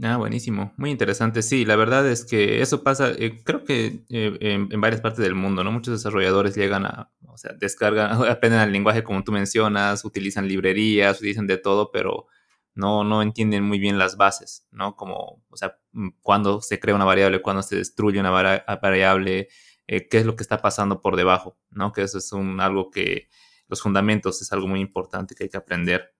Ah, 0.00 0.16
buenísimo, 0.16 0.72
muy 0.78 0.90
interesante. 0.90 1.42
Sí, 1.42 1.66
la 1.66 1.76
verdad 1.76 2.08
es 2.08 2.24
que 2.24 2.62
eso 2.62 2.82
pasa, 2.82 3.10
eh, 3.10 3.42
creo 3.44 3.62
que 3.64 4.04
eh, 4.08 4.38
en, 4.40 4.80
varias 4.80 5.02
partes 5.02 5.22
del 5.22 5.34
mundo, 5.34 5.62
¿no? 5.64 5.70
Muchos 5.70 5.92
desarrolladores 5.92 6.54
llegan 6.54 6.86
a, 6.86 7.12
o 7.26 7.36
sea, 7.36 7.52
descargan, 7.52 8.10
aprenden 8.30 8.60
el 8.60 8.72
lenguaje 8.72 9.04
como 9.04 9.22
tú 9.22 9.32
mencionas, 9.32 10.04
utilizan 10.06 10.48
librerías, 10.48 11.18
utilizan 11.18 11.46
de 11.46 11.58
todo, 11.58 11.90
pero 11.92 12.26
no, 12.74 13.04
no 13.04 13.20
entienden 13.20 13.64
muy 13.64 13.78
bien 13.78 13.98
las 13.98 14.16
bases, 14.16 14.66
¿no? 14.70 14.96
Como, 14.96 15.44
o 15.50 15.56
sea, 15.56 15.78
mm, 15.92 16.08
cuándo 16.22 16.62
se 16.62 16.80
crea 16.80 16.94
una 16.94 17.04
variable, 17.04 17.42
cuándo 17.42 17.62
se 17.62 17.76
destruye 17.76 18.18
una 18.18 18.30
variable, 18.30 19.48
eh, 19.86 20.08
qué 20.08 20.18
es 20.18 20.26
lo 20.26 20.36
que 20.36 20.42
está 20.42 20.62
pasando 20.62 21.02
por 21.02 21.16
debajo, 21.16 21.58
¿no? 21.70 21.92
Que 21.92 22.02
eso 22.02 22.16
es 22.18 22.32
un, 22.32 22.60
algo 22.60 22.90
que, 22.90 23.28
los 23.72 23.80
fundamentos 23.80 24.42
es 24.42 24.52
algo 24.52 24.68
muy 24.68 24.80
importante 24.80 25.34
que 25.34 25.44
hay 25.44 25.48
que 25.48 25.56
aprender. 25.56 26.14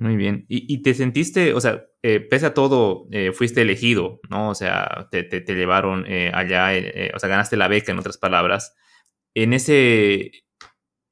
Muy 0.00 0.16
bien. 0.16 0.46
¿Y, 0.48 0.64
y 0.72 0.80
te 0.80 0.94
sentiste, 0.94 1.52
o 1.52 1.60
sea, 1.60 1.84
eh, 2.02 2.20
pese 2.20 2.46
a 2.46 2.54
todo, 2.54 3.06
eh, 3.10 3.32
fuiste 3.32 3.60
elegido, 3.60 4.20
¿no? 4.30 4.48
O 4.48 4.54
sea, 4.54 5.08
te, 5.10 5.24
te, 5.24 5.42
te 5.42 5.54
llevaron 5.54 6.06
eh, 6.06 6.32
allá, 6.32 6.74
eh, 6.74 7.12
o 7.14 7.18
sea, 7.18 7.28
ganaste 7.28 7.58
la 7.58 7.68
beca, 7.68 7.92
en 7.92 7.98
otras 7.98 8.16
palabras. 8.16 8.74
En 9.34 9.52
ese, 9.52 10.32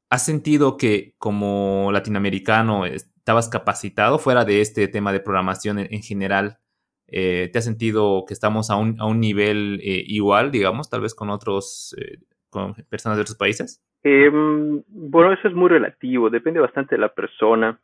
¿has 0.09 0.25
sentido 0.25 0.79
que 0.79 1.15
como 1.19 1.91
latinoamericano 1.93 2.87
estabas 2.87 3.51
capacitado 3.51 4.19
fuera 4.19 4.47
de 4.47 4.63
este 4.63 4.89
tema 4.89 5.13
de 5.13 5.21
programación 5.21 5.79
en, 5.81 5.93
en 5.93 6.03
general? 6.03 6.59
¿Te 7.07 7.53
has 7.55 7.65
sentido 7.65 8.25
que 8.27 8.33
estamos 8.33 8.71
a 8.71 8.77
un, 8.77 8.99
a 9.01 9.07
un 9.07 9.21
nivel 9.21 9.81
igual, 9.83 10.51
digamos, 10.51 10.89
tal 10.89 11.03
vez 11.03 11.15
con 11.15 11.29
otros, 11.29 11.95
con 12.49 12.75
personas 12.89 13.17
de 13.19 13.23
otros 13.23 13.37
países? 13.37 13.83
Em, 14.03 14.83
bueno, 14.89 15.33
eso 15.33 15.49
es 15.49 15.55
muy 15.55 15.69
relativo, 15.69 16.31
depende 16.31 16.61
bastante 16.61 16.95
de 16.95 17.01
la 17.01 17.15
persona 17.15 17.79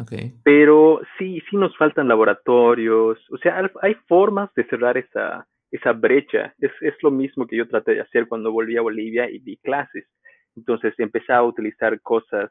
Okay. 0.00 0.32
Pero 0.42 1.02
sí, 1.18 1.42
sí 1.50 1.56
nos 1.56 1.76
faltan 1.76 2.08
laboratorios, 2.08 3.18
o 3.30 3.36
sea, 3.38 3.70
hay 3.82 3.94
formas 4.08 4.52
de 4.54 4.64
cerrar 4.64 4.96
esa, 4.96 5.46
esa 5.70 5.92
brecha. 5.92 6.54
Es, 6.58 6.70
es 6.80 6.94
lo 7.02 7.10
mismo 7.10 7.46
que 7.46 7.56
yo 7.56 7.68
traté 7.68 7.94
de 7.94 8.00
hacer 8.00 8.28
cuando 8.28 8.52
volví 8.52 8.76
a 8.76 8.82
Bolivia 8.82 9.28
y 9.30 9.38
di 9.40 9.56
clases. 9.58 10.06
Entonces 10.56 10.94
empecé 10.98 11.32
a 11.32 11.42
utilizar 11.42 12.00
cosas 12.00 12.50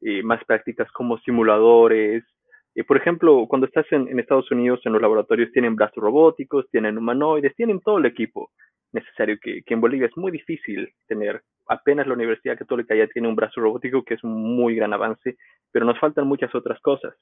eh, 0.00 0.22
más 0.22 0.42
prácticas 0.44 0.90
como 0.92 1.18
simuladores. 1.18 2.24
Eh, 2.74 2.84
por 2.84 2.96
ejemplo, 2.96 3.46
cuando 3.48 3.66
estás 3.66 3.86
en, 3.90 4.08
en, 4.08 4.18
Estados 4.18 4.50
Unidos, 4.50 4.80
en 4.84 4.92
los 4.92 5.02
laboratorios 5.02 5.50
tienen 5.52 5.76
brazos 5.76 6.02
robóticos, 6.02 6.70
tienen 6.70 6.96
humanoides, 6.96 7.54
tienen 7.56 7.80
todo 7.80 7.98
el 7.98 8.06
equipo 8.06 8.50
necesario 8.92 9.36
que, 9.40 9.62
que 9.62 9.74
en 9.74 9.80
Bolivia 9.80 10.06
es 10.06 10.16
muy 10.16 10.32
difícil 10.32 10.92
tener 11.06 11.42
apenas 11.70 12.06
la 12.06 12.14
Universidad 12.14 12.58
Católica 12.58 12.94
ya 12.96 13.06
tiene 13.06 13.28
un 13.28 13.36
brazo 13.36 13.60
robótico 13.60 14.04
que 14.04 14.14
es 14.14 14.24
un 14.24 14.56
muy 14.56 14.74
gran 14.74 14.92
avance, 14.92 15.36
pero 15.70 15.86
nos 15.86 15.98
faltan 15.98 16.26
muchas 16.26 16.52
otras 16.54 16.80
cosas 16.80 17.14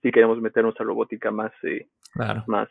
si 0.00 0.12
queremos 0.12 0.40
meternos 0.40 0.74
a 0.78 0.84
robótica 0.84 1.32
más, 1.32 1.52
eh, 1.64 1.88
claro. 2.12 2.44
más, 2.46 2.68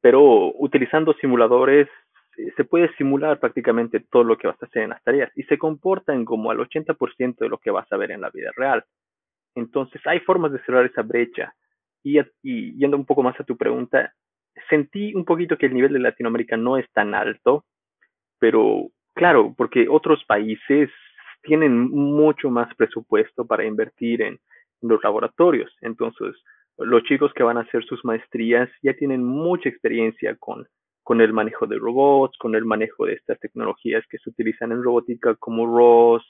pero 0.00 0.52
utilizando 0.54 1.12
simuladores 1.14 1.88
eh, 2.36 2.52
se 2.56 2.64
puede 2.64 2.94
simular 2.94 3.40
prácticamente 3.40 3.98
todo 3.98 4.22
lo 4.22 4.38
que 4.38 4.46
vas 4.46 4.62
a 4.62 4.66
hacer 4.66 4.82
en 4.82 4.90
las 4.90 5.02
tareas 5.02 5.32
y 5.34 5.42
se 5.44 5.58
comportan 5.58 6.24
como 6.24 6.52
al 6.52 6.58
80% 6.58 7.38
de 7.38 7.48
lo 7.48 7.58
que 7.58 7.72
vas 7.72 7.90
a 7.92 7.96
ver 7.96 8.12
en 8.12 8.20
la 8.20 8.30
vida 8.30 8.52
real. 8.54 8.84
Entonces 9.56 10.00
hay 10.06 10.20
formas 10.20 10.52
de 10.52 10.60
cerrar 10.60 10.86
esa 10.86 11.02
brecha. 11.02 11.52
Y, 12.04 12.20
y, 12.42 12.78
yendo 12.78 12.96
un 12.96 13.04
poco 13.04 13.24
más 13.24 13.38
a 13.40 13.44
tu 13.44 13.56
pregunta, 13.56 14.14
sentí 14.70 15.12
un 15.14 15.24
poquito 15.24 15.58
que 15.58 15.66
el 15.66 15.74
nivel 15.74 15.92
de 15.92 15.98
Latinoamérica 15.98 16.56
no 16.56 16.76
es 16.76 16.88
tan 16.92 17.12
alto, 17.12 17.64
pero 18.38 18.90
claro, 19.18 19.52
porque 19.56 19.88
otros 19.90 20.24
países 20.24 20.90
tienen 21.42 21.90
mucho 21.90 22.50
más 22.50 22.72
presupuesto 22.76 23.44
para 23.44 23.64
invertir 23.64 24.22
en, 24.22 24.38
los 24.80 25.02
laboratorios. 25.02 25.76
Entonces, 25.80 26.36
los 26.76 27.02
chicos 27.02 27.32
que 27.34 27.42
van 27.42 27.58
a 27.58 27.62
hacer 27.62 27.84
sus 27.84 28.04
maestrías 28.04 28.70
ya 28.80 28.94
tienen 28.94 29.24
mucha 29.24 29.68
experiencia 29.68 30.36
con, 30.36 30.68
con 31.02 31.20
el 31.20 31.32
manejo 31.32 31.66
de 31.66 31.78
robots, 31.78 32.38
con 32.38 32.54
el 32.54 32.64
manejo 32.64 33.06
de 33.06 33.14
estas 33.14 33.40
tecnologías 33.40 34.04
que 34.08 34.18
se 34.18 34.30
utilizan 34.30 34.70
en 34.70 34.84
robótica 34.84 35.34
como 35.34 35.66
ROS, 35.66 36.24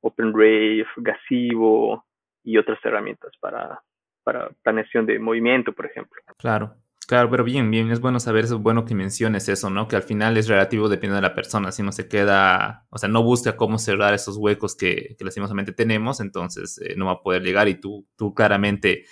OpenRave, 0.00 0.84
Gasivo 0.96 2.04
y 2.42 2.58
otras 2.58 2.84
herramientas 2.84 3.30
para, 3.38 3.80
para 4.24 4.50
planeación 4.64 5.06
de 5.06 5.20
movimiento, 5.20 5.72
por 5.72 5.86
ejemplo. 5.86 6.20
Claro. 6.38 6.74
Claro, 7.12 7.28
pero 7.28 7.44
bien, 7.44 7.70
bien, 7.70 7.90
es 7.90 8.00
bueno 8.00 8.18
saber, 8.20 8.46
es 8.46 8.54
bueno 8.54 8.86
que 8.86 8.94
menciones 8.94 9.46
eso, 9.50 9.68
¿no? 9.68 9.86
Que 9.86 9.96
al 9.96 10.02
final 10.02 10.34
es 10.38 10.48
relativo 10.48 10.88
dependiendo 10.88 11.16
de 11.16 11.28
la 11.28 11.34
persona, 11.34 11.70
si 11.70 11.82
no 11.82 11.92
se 11.92 12.08
queda, 12.08 12.86
o 12.88 12.96
sea, 12.96 13.10
no 13.10 13.22
busca 13.22 13.54
cómo 13.54 13.78
cerrar 13.78 14.14
esos 14.14 14.38
huecos 14.38 14.74
que, 14.74 15.14
que 15.18 15.22
lastimosamente 15.22 15.72
tenemos, 15.72 16.20
entonces 16.20 16.80
eh, 16.82 16.94
no 16.96 17.04
va 17.04 17.12
a 17.12 17.20
poder 17.22 17.42
llegar 17.42 17.68
y 17.68 17.74
tú, 17.74 18.08
tú 18.16 18.32
claramente 18.32 19.04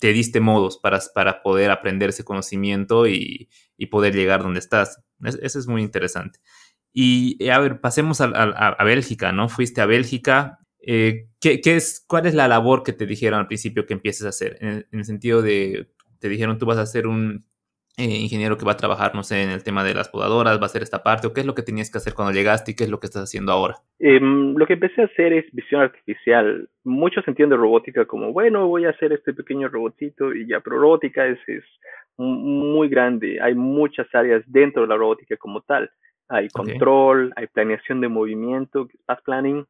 te 0.00 0.14
diste 0.14 0.40
modos 0.40 0.78
para, 0.78 1.00
para 1.14 1.42
poder 1.42 1.70
aprender 1.70 2.08
ese 2.08 2.24
conocimiento 2.24 3.06
y, 3.06 3.50
y 3.76 3.86
poder 3.88 4.14
llegar 4.14 4.42
donde 4.42 4.60
estás. 4.60 5.02
eso 5.22 5.58
es 5.58 5.66
muy 5.66 5.82
interesante. 5.82 6.40
Y 6.94 7.36
eh, 7.44 7.52
a 7.52 7.58
ver, 7.58 7.82
pasemos 7.82 8.22
a, 8.22 8.24
a, 8.24 8.84
Bélgica, 8.84 9.32
¿no? 9.32 9.50
Fuiste 9.50 9.82
a 9.82 9.86
Bélgica. 9.86 10.60
Eh, 10.80 11.28
¿qué, 11.40 11.60
¿qué, 11.60 11.76
es, 11.76 12.02
¿Cuál 12.06 12.24
es 12.24 12.32
la 12.32 12.48
labor 12.48 12.82
que 12.82 12.94
te 12.94 13.04
dijeron 13.04 13.40
al 13.40 13.48
principio 13.48 13.84
que 13.84 13.92
empieces 13.92 14.24
a 14.24 14.30
hacer? 14.30 14.56
En, 14.62 14.86
en 14.90 14.98
el 14.98 15.04
sentido 15.04 15.42
de 15.42 15.90
te 16.20 16.28
dijeron 16.28 16.58
tú 16.58 16.66
vas 16.66 16.78
a 16.78 16.86
ser 16.86 17.06
un 17.06 17.44
eh, 17.98 18.04
ingeniero 18.04 18.56
que 18.56 18.64
va 18.64 18.72
a 18.72 18.76
trabajar, 18.76 19.16
no 19.16 19.24
sé, 19.24 19.42
en 19.42 19.50
el 19.50 19.64
tema 19.64 19.82
de 19.82 19.92
las 19.92 20.08
podadoras, 20.08 20.58
va 20.58 20.62
a 20.62 20.66
hacer 20.66 20.82
esta 20.82 21.02
parte, 21.02 21.26
o 21.26 21.32
qué 21.32 21.40
es 21.40 21.46
lo 21.46 21.56
que 21.56 21.64
tenías 21.64 21.90
que 21.90 21.98
hacer 21.98 22.14
cuando 22.14 22.32
llegaste 22.32 22.70
y 22.70 22.76
qué 22.76 22.84
es 22.84 22.90
lo 22.90 23.00
que 23.00 23.06
estás 23.06 23.24
haciendo 23.24 23.50
ahora? 23.50 23.74
Em, 23.98 24.54
lo 24.54 24.66
que 24.66 24.74
empecé 24.74 25.02
a 25.02 25.06
hacer 25.06 25.32
es 25.32 25.46
visión 25.52 25.80
artificial. 25.80 26.68
Muchos 26.84 27.26
entienden 27.26 27.58
robótica 27.58 28.04
como, 28.04 28.32
bueno, 28.32 28.68
voy 28.68 28.84
a 28.84 28.90
hacer 28.90 29.12
este 29.12 29.34
pequeño 29.34 29.66
robotito 29.66 30.32
y 30.32 30.46
ya, 30.46 30.60
pero 30.60 30.78
robótica 30.78 31.26
es, 31.26 31.40
es 31.48 31.64
muy 32.18 32.88
grande. 32.88 33.40
Hay 33.40 33.56
muchas 33.56 34.06
áreas 34.14 34.44
dentro 34.46 34.82
de 34.82 34.88
la 34.88 34.96
robótica 34.96 35.36
como 35.36 35.62
tal. 35.62 35.90
Hay 36.28 36.48
control, 36.50 37.32
hay 37.34 37.48
planeación 37.48 38.00
de 38.00 38.08
movimiento, 38.08 38.88
path 39.06 39.24
planning, 39.24 39.64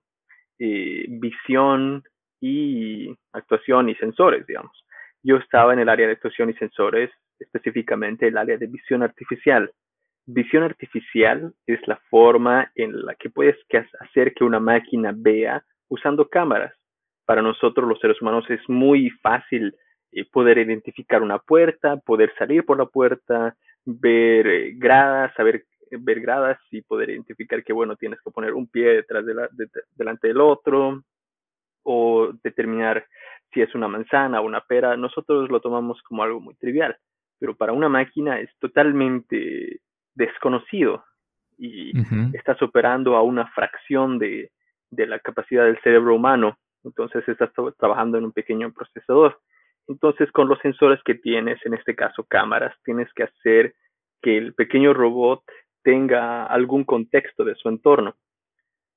eh, 0.58 1.06
visión 1.08 2.02
y 2.40 3.14
actuación 3.32 3.88
y 3.88 3.94
sensores, 3.94 4.46
digamos. 4.46 4.72
Yo 5.22 5.36
estaba 5.36 5.72
en 5.72 5.80
el 5.80 5.88
área 5.88 6.06
de 6.06 6.12
actuación 6.12 6.50
y 6.50 6.54
sensores, 6.54 7.10
específicamente 7.38 8.28
el 8.28 8.38
área 8.38 8.56
de 8.56 8.66
visión 8.66 9.02
artificial. 9.02 9.70
Visión 10.26 10.62
artificial 10.62 11.52
es 11.66 11.80
la 11.86 11.96
forma 12.10 12.70
en 12.74 13.04
la 13.04 13.14
que 13.14 13.30
puedes 13.30 13.56
hacer 14.00 14.34
que 14.34 14.44
una 14.44 14.60
máquina 14.60 15.12
vea 15.16 15.64
usando 15.88 16.28
cámaras. 16.28 16.74
Para 17.24 17.42
nosotros 17.42 17.88
los 17.88 17.98
seres 18.00 18.20
humanos 18.20 18.44
es 18.48 18.60
muy 18.68 19.10
fácil 19.22 19.74
eh, 20.12 20.24
poder 20.30 20.58
identificar 20.58 21.22
una 21.22 21.38
puerta, 21.38 21.96
poder 21.96 22.32
salir 22.38 22.64
por 22.64 22.78
la 22.78 22.86
puerta, 22.86 23.56
ver 23.84 24.46
eh, 24.46 24.72
gradas, 24.76 25.34
saber 25.34 25.64
ver 25.90 26.20
gradas 26.20 26.58
y 26.70 26.82
poder 26.82 27.10
identificar 27.10 27.64
que, 27.64 27.72
bueno, 27.72 27.96
tienes 27.96 28.20
que 28.20 28.30
poner 28.30 28.52
un 28.52 28.66
pie 28.66 28.88
detrás 28.88 29.24
de 29.24 29.34
la, 29.34 29.48
delante 29.96 30.28
del 30.28 30.40
otro 30.40 31.02
o 31.82 32.32
determinar 32.42 33.06
si 33.52 33.60
es 33.62 33.74
una 33.74 33.88
manzana 33.88 34.40
o 34.40 34.44
una 34.44 34.60
pera, 34.60 34.96
nosotros 34.96 35.50
lo 35.50 35.60
tomamos 35.60 36.02
como 36.02 36.22
algo 36.22 36.40
muy 36.40 36.54
trivial, 36.56 36.96
pero 37.38 37.56
para 37.56 37.72
una 37.72 37.88
máquina 37.88 38.40
es 38.40 38.50
totalmente 38.58 39.80
desconocido 40.14 41.04
y 41.56 41.92
estás 42.34 42.60
operando 42.62 43.16
a 43.16 43.22
una 43.22 43.48
fracción 43.48 44.18
de, 44.18 44.50
de, 44.90 45.06
la 45.06 45.18
capacidad 45.18 45.64
del 45.64 45.80
cerebro 45.80 46.14
humano, 46.14 46.56
entonces 46.84 47.28
estás 47.28 47.50
trabajando 47.78 48.16
en 48.18 48.24
un 48.24 48.32
pequeño 48.32 48.72
procesador. 48.72 49.40
Entonces 49.88 50.30
con 50.30 50.48
los 50.48 50.58
sensores 50.60 51.00
que 51.04 51.14
tienes, 51.14 51.58
en 51.64 51.74
este 51.74 51.96
caso 51.96 52.24
cámaras, 52.24 52.76
tienes 52.84 53.12
que 53.14 53.24
hacer 53.24 53.74
que 54.22 54.36
el 54.36 54.54
pequeño 54.54 54.92
robot 54.92 55.42
tenga 55.82 56.46
algún 56.46 56.84
contexto 56.84 57.44
de 57.44 57.54
su 57.54 57.68
entorno. 57.68 58.14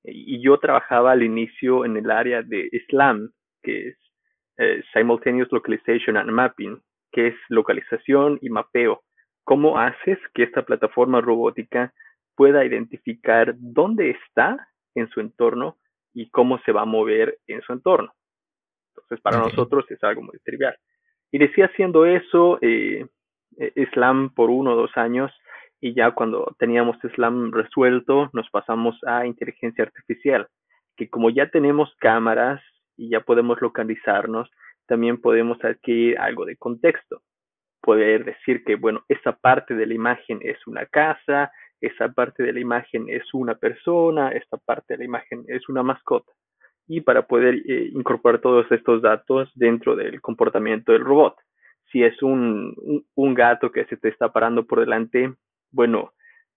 Y 0.03 0.41
yo 0.41 0.59
trabajaba 0.59 1.11
al 1.11 1.23
inicio 1.23 1.85
en 1.85 1.95
el 1.95 2.09
área 2.09 2.41
de 2.41 2.69
SLAM, 2.89 3.31
que 3.61 3.89
es 3.89 3.97
eh, 4.61 4.83
simultaneous 4.93 5.51
Localization 5.51 6.17
and 6.17 6.29
Mapping, 6.29 6.79
que 7.11 7.29
es 7.29 7.35
localización 7.49 8.37
y 8.43 8.49
mapeo. 8.49 9.01
¿Cómo 9.43 9.79
haces 9.79 10.19
que 10.35 10.43
esta 10.43 10.61
plataforma 10.61 11.19
robótica 11.19 11.91
pueda 12.35 12.63
identificar 12.63 13.55
dónde 13.57 14.11
está 14.11 14.67
en 14.93 15.09
su 15.09 15.19
entorno 15.19 15.77
y 16.13 16.29
cómo 16.29 16.59
se 16.59 16.71
va 16.71 16.83
a 16.83 16.85
mover 16.85 17.39
en 17.47 17.63
su 17.63 17.73
entorno? 17.73 18.13
Entonces, 18.89 19.19
para 19.21 19.39
nosotros 19.39 19.89
es 19.89 20.03
algo 20.03 20.21
muy 20.21 20.37
trivial. 20.43 20.75
Y 21.31 21.39
decía 21.39 21.65
haciendo 21.65 22.05
eso, 22.05 22.59
eh, 22.61 23.07
eh, 23.57 23.87
SLAM 23.93 24.31
por 24.35 24.51
uno 24.51 24.73
o 24.73 24.75
dos 24.75 24.95
años, 24.95 25.31
y 25.79 25.95
ya 25.95 26.11
cuando 26.11 26.55
teníamos 26.59 26.97
SLAM 27.15 27.51
resuelto, 27.51 28.29
nos 28.33 28.47
pasamos 28.51 28.95
a 29.07 29.25
inteligencia 29.25 29.85
artificial, 29.85 30.47
que 30.95 31.09
como 31.09 31.31
ya 31.31 31.49
tenemos 31.49 31.91
cámaras 31.97 32.61
y 32.97 33.09
ya 33.09 33.21
podemos 33.21 33.61
localizarnos, 33.61 34.49
también 34.87 35.21
podemos 35.21 35.63
adquirir 35.63 36.19
algo 36.19 36.45
de 36.45 36.57
contexto. 36.57 37.21
Poder 37.81 38.25
decir 38.25 38.63
que, 38.63 38.75
bueno, 38.75 39.03
esa 39.07 39.31
parte 39.33 39.73
de 39.73 39.85
la 39.85 39.93
imagen 39.93 40.39
es 40.41 40.57
una 40.67 40.85
casa, 40.85 41.51
esa 41.79 42.09
parte 42.09 42.43
de 42.43 42.53
la 42.53 42.59
imagen 42.59 43.05
es 43.09 43.23
una 43.33 43.55
persona, 43.55 44.29
esta 44.29 44.57
parte 44.57 44.93
de 44.93 44.97
la 44.99 45.05
imagen 45.05 45.43
es 45.47 45.67
una 45.67 45.81
mascota. 45.81 46.31
Y 46.87 47.01
para 47.01 47.25
poder 47.25 47.55
eh, 47.67 47.89
incorporar 47.93 48.41
todos 48.41 48.71
estos 48.71 49.01
datos 49.01 49.49
dentro 49.55 49.95
del 49.95 50.21
comportamiento 50.21 50.91
del 50.91 51.05
robot. 51.05 51.35
Si 51.91 52.03
es 52.03 52.21
un, 52.21 52.75
un, 53.15 53.33
gato 53.33 53.71
que 53.71 53.85
se 53.85 53.97
te 53.97 54.09
está 54.09 54.31
parando 54.31 54.65
por 54.65 54.79
delante, 54.79 55.33
bueno, 55.71 56.13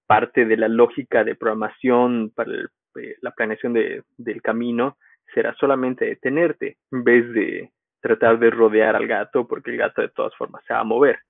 parte 0.07 0.45
de 0.45 0.57
la 0.57 0.69
lógica 0.69 1.25
de 1.25 1.35
programación 1.35 2.31
para 2.35 2.50
eh, 2.53 3.17
la 3.21 3.31
planeación 3.31 3.73
de, 3.73 4.03
del 4.17 4.43
camino 4.43 4.97
será 5.33 5.54
solamente 5.54 6.04
detenerte 6.04 6.78
en 6.90 7.04
vez 7.04 7.33
de 7.33 7.73
tratar 8.00 8.38
de 8.38 8.50
rodear 8.50 8.97
al 8.97 9.07
gato 9.07 9.47
porque 9.47 9.71
el 9.71 9.78
gato 9.78 10.02
de 10.02 10.09
todas 10.09 10.35
formas 10.37 10.62
se 10.66 10.75
va 10.75 10.81
a 10.81 10.85
mover. 10.85 11.21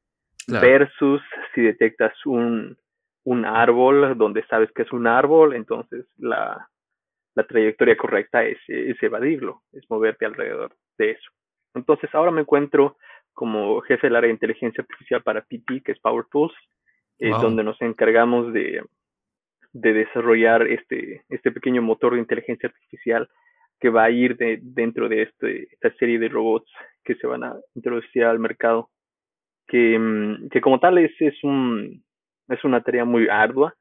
Versus 0.46 1.22
si 1.54 1.62
detectas 1.62 2.12
un, 2.26 2.76
un 3.24 3.44
árbol 3.46 4.16
donde 4.18 4.44
sabes 4.46 4.70
que 4.72 4.82
es 4.82 4.92
un 4.92 5.06
árbol, 5.06 5.54
entonces 5.54 6.04
la, 6.18 6.68
la 7.34 7.46
trayectoria 7.46 7.96
correcta 7.96 8.44
es, 8.44 8.58
es, 8.68 9.02
evadirlo, 9.02 9.62
es 9.72 9.88
moverte 9.88 10.26
alrededor 10.26 10.74
de 10.98 11.12
eso. 11.12 11.30
Entonces 11.74 12.14
ahora 12.14 12.30
me 12.30 12.42
encuentro 12.42 12.96
como 13.32 13.80
jefe 13.80 14.06
del 14.06 14.16
área 14.16 14.28
de 14.28 14.34
inteligencia 14.34 14.82
artificial 14.82 15.22
para 15.22 15.42
PT, 15.42 15.82
que 15.82 15.92
es 15.92 16.00
Power 16.00 16.26
Tools, 16.30 16.54
donde 17.18 17.64
nos 17.64 17.80
encargamos 17.80 18.52
de, 18.52 18.84
de 19.72 19.92
desarrollar 19.92 20.66
este, 20.66 21.24
este 21.28 21.50
pequeño 21.50 21.82
motor 21.82 22.14
de 22.14 22.20
inteligencia 22.20 22.68
artificial 22.68 23.28
que 23.80 23.90
va 23.90 24.04
a 24.04 24.10
ir 24.10 24.36
de, 24.36 24.58
dentro 24.62 25.08
de 25.08 25.22
este, 25.22 25.68
esta 25.72 25.92
serie 25.96 26.18
de 26.18 26.28
robots 26.28 26.70
que 27.04 27.14
se 27.16 27.26
van 27.26 27.44
a 27.44 27.56
introducir 27.74 28.24
al 28.24 28.38
mercado. 28.38 28.90
Que, 29.66 29.98
mm, 29.98 30.48
que 30.48 30.60
como 30.60 30.78
tal 30.80 30.98
es, 30.98 31.12
es, 31.20 31.42
un, 31.42 32.04
es 32.48 32.64
una 32.64 32.82
tarea 32.82 33.04
muy 33.04 33.28
ardua 33.28 33.74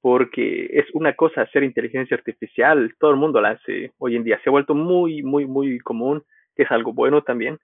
porque 0.00 0.68
es 0.72 0.86
una 0.94 1.14
cosa 1.14 1.42
hacer 1.42 1.64
inteligencia 1.64 2.16
artificial, 2.16 2.94
todo 2.98 3.10
el 3.10 3.16
mundo 3.16 3.40
la 3.40 3.50
hace 3.50 3.92
hoy 3.98 4.16
en 4.16 4.24
día, 4.24 4.40
se 4.42 4.48
ha 4.48 4.52
vuelto 4.52 4.74
muy, 4.74 5.22
muy, 5.22 5.46
muy 5.46 5.78
común, 5.80 6.22
es 6.54 6.70
algo 6.70 6.92
bueno 6.92 7.22
también, 7.22 7.58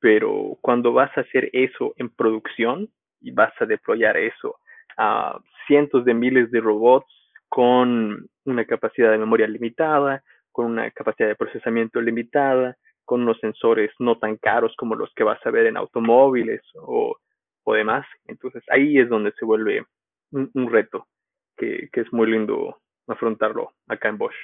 pero 0.00 0.56
cuando 0.62 0.92
vas 0.92 1.16
a 1.16 1.20
hacer 1.20 1.50
eso 1.52 1.94
en 1.96 2.08
producción 2.08 2.88
y 3.20 3.30
vas 3.30 3.52
a 3.60 3.66
deployar 3.66 4.16
eso 4.16 4.56
a 4.96 5.38
cientos 5.66 6.04
de 6.04 6.14
miles 6.14 6.50
de 6.50 6.60
robots 6.60 7.12
con 7.48 8.28
una 8.44 8.64
capacidad 8.64 9.10
de 9.10 9.18
memoria 9.18 9.46
limitada, 9.46 10.22
con 10.56 10.64
una 10.64 10.90
capacidad 10.90 11.28
de 11.28 11.36
procesamiento 11.36 12.00
limitada, 12.00 12.78
con 13.04 13.20
unos 13.20 13.38
sensores 13.40 13.90
no 13.98 14.16
tan 14.16 14.38
caros 14.38 14.72
como 14.78 14.94
los 14.94 15.12
que 15.14 15.22
vas 15.22 15.38
a 15.44 15.50
ver 15.50 15.66
en 15.66 15.76
automóviles 15.76 16.62
o, 16.76 17.14
o 17.62 17.74
demás. 17.74 18.06
Entonces 18.24 18.62
ahí 18.70 18.98
es 18.98 19.10
donde 19.10 19.34
se 19.38 19.44
vuelve 19.44 19.84
un, 20.30 20.70
reto 20.70 21.08
que, 21.58 21.90
que, 21.92 22.00
es 22.00 22.10
muy 22.10 22.30
lindo 22.30 22.80
afrontarlo 23.06 23.74
acá 23.86 24.08
en 24.08 24.16
Bosch. 24.16 24.34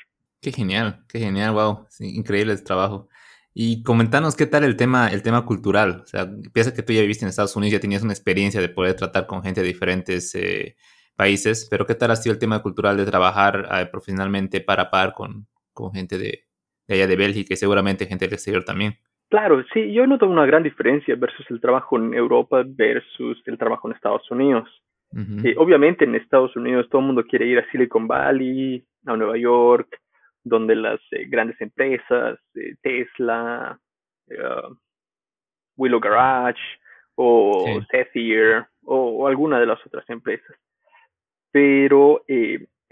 Qué 0.42 0.52
genial, 0.52 1.02
qué 1.09 1.19
genial, 1.19 1.54
wow, 1.54 1.87
increíble 2.00 2.52
el 2.52 2.62
trabajo. 2.62 3.09
Y 3.54 3.83
comentanos 3.83 4.37
qué 4.37 4.45
tal 4.45 4.64
el 4.64 4.76
tema, 4.76 5.09
el 5.09 5.23
tema 5.23 5.47
cultural. 5.47 6.02
O 6.04 6.07
sea, 6.07 6.31
piensa 6.52 6.75
que 6.75 6.83
tú 6.83 6.92
ya 6.92 7.00
viviste 7.00 7.25
en 7.25 7.31
Estados 7.31 7.57
Unidos, 7.57 7.73
ya 7.73 7.81
tenías 7.81 8.02
una 8.02 8.12
experiencia 8.12 8.61
de 8.61 8.69
poder 8.69 8.97
tratar 8.97 9.26
con 9.26 9.42
gente 9.42 9.62
de 9.62 9.66
diferentes 9.69 10.35
eh, 10.35 10.76
países, 11.16 11.69
pero 11.71 11.87
¿qué 11.87 11.95
tal 11.95 12.11
ha 12.11 12.16
sido 12.16 12.35
el 12.35 12.38
tema 12.38 12.61
cultural 12.61 12.99
de 12.99 13.07
trabajar 13.07 13.66
eh, 13.73 13.87
profesionalmente 13.87 14.61
para 14.61 14.90
par 14.90 15.14
con, 15.14 15.47
con 15.73 15.93
gente 15.93 16.19
de, 16.19 16.45
de, 16.87 16.95
allá 16.95 17.07
de 17.07 17.17
Bélgica 17.17 17.55
y 17.55 17.57
seguramente 17.57 18.07
gente 18.07 18.26
del 18.26 18.35
exterior 18.35 18.64
también? 18.64 18.99
Claro, 19.33 19.64
sí, 19.73 19.93
yo 19.95 20.07
noto 20.07 20.29
una 20.29 20.45
gran 20.45 20.62
diferencia 20.62 21.17
versus 21.17 21.50
el 21.50 21.59
trabajo 21.59 21.97
en 21.97 22.12
Europa 22.12 22.62
versus 22.67 23.43
el 23.47 23.57
trabajo 23.57 23.88
en 23.88 23.95
Estados 23.95 24.31
Unidos. 24.31 24.69
Eh, 25.45 25.55
obviamente 25.59 26.05
en 26.05 26.14
Estados 26.14 26.57
Unidos 26.57 26.88
todo 26.91 27.00
el 27.00 27.07
mundo 27.07 27.25
quiere 27.25 27.47
ir 27.47 27.59
a 27.59 27.71
Silicon 27.71 28.07
Valley, 28.07 28.83
a 29.07 29.17
Nueva 29.17 29.37
York, 29.37 29.99
donde 30.43 30.75
las 30.75 31.00
eh, 31.11 31.26
grandes 31.26 31.61
empresas, 31.61 32.38
eh, 32.55 32.75
Tesla, 32.83 33.79
Willow 35.76 36.00
Garage 36.00 36.61
o 37.14 37.67
sí. 38.12 38.25
o, 38.85 39.26
alguna 39.26 39.61
de 39.61 39.67
las 39.67 39.79
otras 39.87 40.09
empresas. 40.09 40.57
Pero 41.50 42.23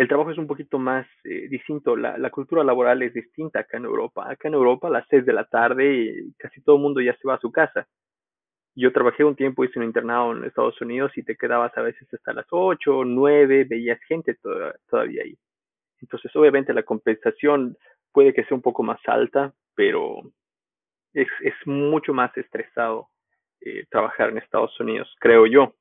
el 0.00 0.08
trabajo 0.08 0.30
es 0.30 0.38
un 0.38 0.46
poquito 0.46 0.78
más 0.78 1.06
distinto, 1.24 1.96
la, 1.96 2.16
la, 2.16 2.30
cultura 2.30 2.64
laboral 2.64 3.02
es 3.02 3.12
distinta 3.12 3.60
acá 3.60 3.76
en 3.76 3.84
Europa. 3.84 4.30
Acá 4.30 4.48
en 4.48 4.54
Europa 4.54 4.88
a 4.88 4.90
las 4.90 5.06
6 5.08 5.26
de 5.26 5.32
la 5.32 5.44
tarde 5.44 6.24
casi 6.38 6.62
todo 6.62 6.76
el 6.76 6.82
mundo 6.82 7.00
ya 7.00 7.14
se 7.16 7.28
va 7.28 7.34
a 7.34 7.40
su 7.40 7.52
casa 7.52 7.86
yo 8.74 8.92
trabajé 8.92 9.24
un 9.24 9.36
tiempo, 9.36 9.64
hice 9.64 9.78
un 9.78 9.84
internado 9.84 10.32
en 10.32 10.44
Estados 10.44 10.80
Unidos 10.80 11.12
y 11.16 11.22
te 11.22 11.36
quedabas 11.36 11.76
a 11.76 11.82
veces 11.82 12.12
hasta 12.12 12.32
las 12.32 12.46
8, 12.50 13.04
9, 13.04 13.64
veías 13.68 14.00
gente 14.08 14.36
todavía 14.88 15.22
ahí. 15.22 15.36
Entonces, 16.00 16.34
obviamente 16.34 16.72
la 16.72 16.82
compensación 16.82 17.76
puede 18.12 18.32
que 18.32 18.44
sea 18.44 18.54
un 18.54 18.62
poco 18.62 18.82
más 18.82 19.00
alta, 19.06 19.52
pero 19.74 20.22
es, 21.12 21.28
es 21.42 21.54
mucho 21.66 22.14
más 22.14 22.34
estresado 22.36 23.08
eh, 23.60 23.84
trabajar 23.90 24.30
en 24.30 24.38
Estados 24.38 24.78
Unidos, 24.80 25.14
creo 25.18 25.46
yo. 25.46 25.74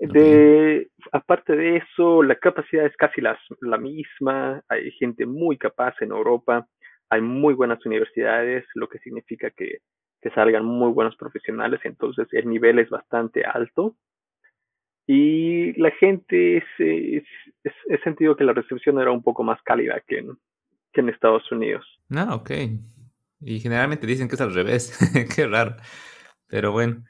De, 0.00 0.88
aparte 1.12 1.56
de 1.56 1.78
eso, 1.78 2.22
la 2.22 2.36
capacidad 2.36 2.86
es 2.86 2.96
casi 2.96 3.20
la, 3.20 3.38
la 3.60 3.78
misma, 3.78 4.62
hay 4.68 4.90
gente 4.92 5.26
muy 5.26 5.58
capaz 5.58 5.94
en 6.00 6.10
Europa, 6.10 6.66
hay 7.10 7.20
muy 7.20 7.54
buenas 7.54 7.84
universidades, 7.84 8.64
lo 8.74 8.88
que 8.88 8.98
significa 9.00 9.50
que 9.50 9.78
que 10.20 10.30
salgan 10.30 10.64
muy 10.64 10.92
buenos 10.92 11.16
profesionales, 11.16 11.80
entonces 11.84 12.26
el 12.32 12.48
nivel 12.48 12.78
es 12.78 12.90
bastante 12.90 13.44
alto. 13.44 13.96
Y 15.06 15.72
la 15.80 15.90
gente, 15.92 16.58
es, 16.58 16.64
he 16.78 17.98
sentido 18.04 18.36
que 18.36 18.44
la 18.44 18.52
recepción 18.52 19.00
era 19.00 19.10
un 19.10 19.22
poco 19.22 19.42
más 19.42 19.60
cálida 19.62 20.02
que 20.06 20.18
en, 20.18 20.38
que 20.92 21.00
en 21.00 21.08
Estados 21.08 21.50
Unidos. 21.50 21.86
Ah, 22.10 22.34
ok. 22.34 22.50
Y 23.40 23.60
generalmente 23.60 24.06
dicen 24.06 24.28
que 24.28 24.34
es 24.34 24.40
al 24.40 24.52
revés, 24.52 24.98
qué 25.34 25.46
raro. 25.46 25.76
Pero 26.48 26.72
bueno. 26.72 27.04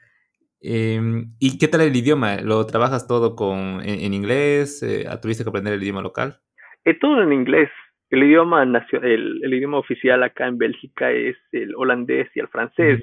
Em, 0.61 1.33
¿Y 1.39 1.57
qué 1.57 1.67
tal 1.67 1.81
el 1.81 1.95
idioma? 1.95 2.37
¿Lo 2.41 2.65
trabajas 2.65 3.07
todo 3.07 3.35
con, 3.35 3.81
en, 3.83 4.13
inglés? 4.13 4.83
Eh, 4.83 5.05
¿Tuviste 5.21 5.43
que 5.43 5.49
aprender 5.49 5.73
el 5.73 5.83
idioma 5.83 6.01
local? 6.01 6.39
Eh, 6.85 6.93
todo 6.99 7.21
en 7.21 7.31
inglés. 7.31 7.69
El 8.09 8.23
idioma, 8.23 8.63
el, 8.63 9.41
el, 9.43 9.53
idioma 9.53 9.77
oficial 9.77 10.23
acá 10.23 10.47
en 10.47 10.57
Bélgica 10.57 11.11
es 11.11 11.37
el 11.51 11.75
holandés 11.75 12.29
y 12.35 12.39
el 12.39 12.47
francés. 12.47 13.01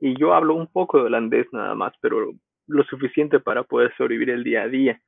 Y 0.00 0.16
yo 0.18 0.32
hablo 0.34 0.54
un 0.54 0.68
poco 0.68 0.98
de 0.98 1.04
holandés 1.04 1.46
nada 1.52 1.74
más, 1.74 1.92
pero 2.00 2.32
lo 2.66 2.84
suficiente 2.84 3.40
para 3.40 3.64
poder 3.64 3.92
sobrevivir 3.96 4.30
el 4.30 4.44
día 4.44 4.62
a 4.62 4.68
día. 4.68 5.00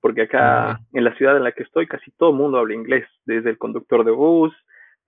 Porque 0.00 0.22
acá 0.22 0.80
en 0.92 1.04
la 1.04 1.14
ciudad 1.16 1.36
en 1.36 1.44
la 1.44 1.52
que 1.52 1.62
estoy 1.62 1.86
casi 1.86 2.10
todo 2.12 2.30
el 2.30 2.36
mundo 2.36 2.58
habla 2.58 2.74
inglés, 2.74 3.06
desde 3.24 3.50
el 3.50 3.58
conductor 3.58 4.04
de 4.04 4.10
bus 4.10 4.52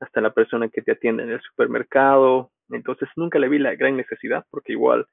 hasta 0.00 0.20
la 0.20 0.32
persona 0.32 0.68
que 0.68 0.82
te 0.82 0.92
atiende 0.92 1.22
en 1.22 1.30
el 1.30 1.40
supermercado. 1.40 2.50
Entonces 2.70 3.08
nunca 3.16 3.38
le 3.38 3.48
vi 3.48 3.58
la 3.58 3.74
gran 3.74 3.96
necesidad 3.96 4.44
porque 4.50 4.72
igual 4.72 5.06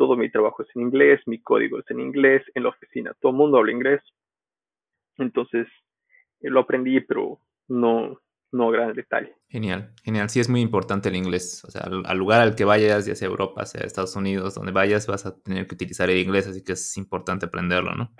todo 0.00 0.16
mi 0.16 0.30
trabajo 0.30 0.62
es 0.62 0.68
en 0.74 0.80
inglés, 0.80 1.20
mi 1.26 1.42
código 1.42 1.78
es 1.78 1.84
en 1.90 2.00
inglés, 2.00 2.42
en 2.54 2.62
la 2.62 2.70
oficina 2.70 3.14
todo 3.20 3.32
el 3.32 3.36
mundo 3.36 3.58
habla 3.58 3.72
inglés. 3.72 4.00
Entonces 5.18 5.66
eh, 6.40 6.48
lo 6.48 6.60
aprendí, 6.60 7.00
pero 7.00 7.38
no, 7.68 8.18
no 8.50 8.70
gran 8.70 8.94
detalle. 8.94 9.36
Genial, 9.50 9.92
genial. 10.02 10.30
Sí, 10.30 10.40
es 10.40 10.48
muy 10.48 10.62
importante 10.62 11.10
el 11.10 11.16
inglés. 11.16 11.62
O 11.66 11.70
sea, 11.70 11.82
al, 11.82 12.16
lugar 12.16 12.40
al 12.40 12.54
que 12.54 12.64
vayas, 12.64 13.04
ya 13.04 13.14
sea 13.14 13.28
Europa, 13.28 13.66
sea 13.66 13.82
Estados 13.82 14.16
Unidos, 14.16 14.54
donde 14.54 14.72
vayas, 14.72 15.06
vas 15.06 15.26
a 15.26 15.38
tener 15.38 15.66
que 15.66 15.74
utilizar 15.74 16.08
el 16.08 16.16
inglés, 16.16 16.46
así 16.46 16.64
que 16.64 16.72
es 16.72 16.96
importante 16.96 17.44
aprenderlo, 17.44 17.94
¿no? 17.94 18.14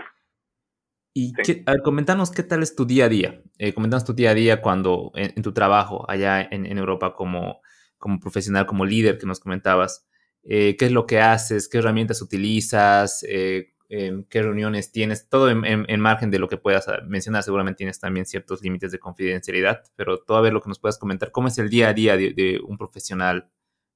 Y 1.15 1.33
a 1.67 1.73
ver, 1.73 1.81
comentanos 1.83 2.31
qué 2.31 2.43
tal 2.43 2.63
es 2.63 2.77
tu 2.77 2.85
día 2.85 3.07
a 3.07 3.09
día. 3.09 3.43
Eh, 3.57 3.73
comentanos 3.73 4.05
tu 4.05 4.13
día 4.13 4.33
a 4.33 4.35
día 4.35 4.61
cuando 4.61 5.13
en, 5.15 5.43
tu 5.43 5.55
trabajo 5.55 6.05
allá 6.11 6.43
en, 6.43 6.67
en, 6.67 6.77
Europa 6.77 7.15
como, 7.15 7.63
como 7.97 8.21
profesional, 8.21 8.67
como 8.67 8.85
líder 8.85 9.17
que 9.17 9.27
nos 9.27 9.41
comentabas. 9.41 10.07
Eh, 10.45 10.77
¿Qué 10.77 10.87
es 10.87 10.93
lo 10.93 11.07
que 11.07 11.21
haces? 11.21 11.69
¿Qué 11.69 11.79
herramientas 11.79 12.23
utilizas? 12.23 13.25
Eh, 13.29 13.73
qué 13.91 14.43
reuniones 14.43 14.93
tienes, 14.93 15.29
todo 15.29 15.51
en, 15.51 16.01
margen 16.01 16.31
de 16.31 16.39
lo 16.39 16.49
que 16.49 16.57
puedas 16.57 16.89
ah, 16.89 17.01
mencionar. 17.09 17.43
Seguramente 17.43 17.79
tienes 17.79 17.99
también 17.99 18.25
ciertos 18.25 18.63
límites 18.63 18.93
de 18.93 19.01
confidencialidad, 19.01 19.83
pero 19.97 20.19
todo 20.19 20.39
a 20.39 20.43
ver 20.43 20.53
lo 20.53 20.61
que 20.61 20.69
nos 20.69 20.79
puedas 20.79 20.97
comentar. 20.97 21.33
¿Cómo 21.33 21.49
es 21.49 21.59
el 21.59 21.69
día 21.69 21.89
a 21.89 21.93
día 21.93 22.17
de, 22.17 22.61
un 22.65 22.79
profesional 22.79 23.49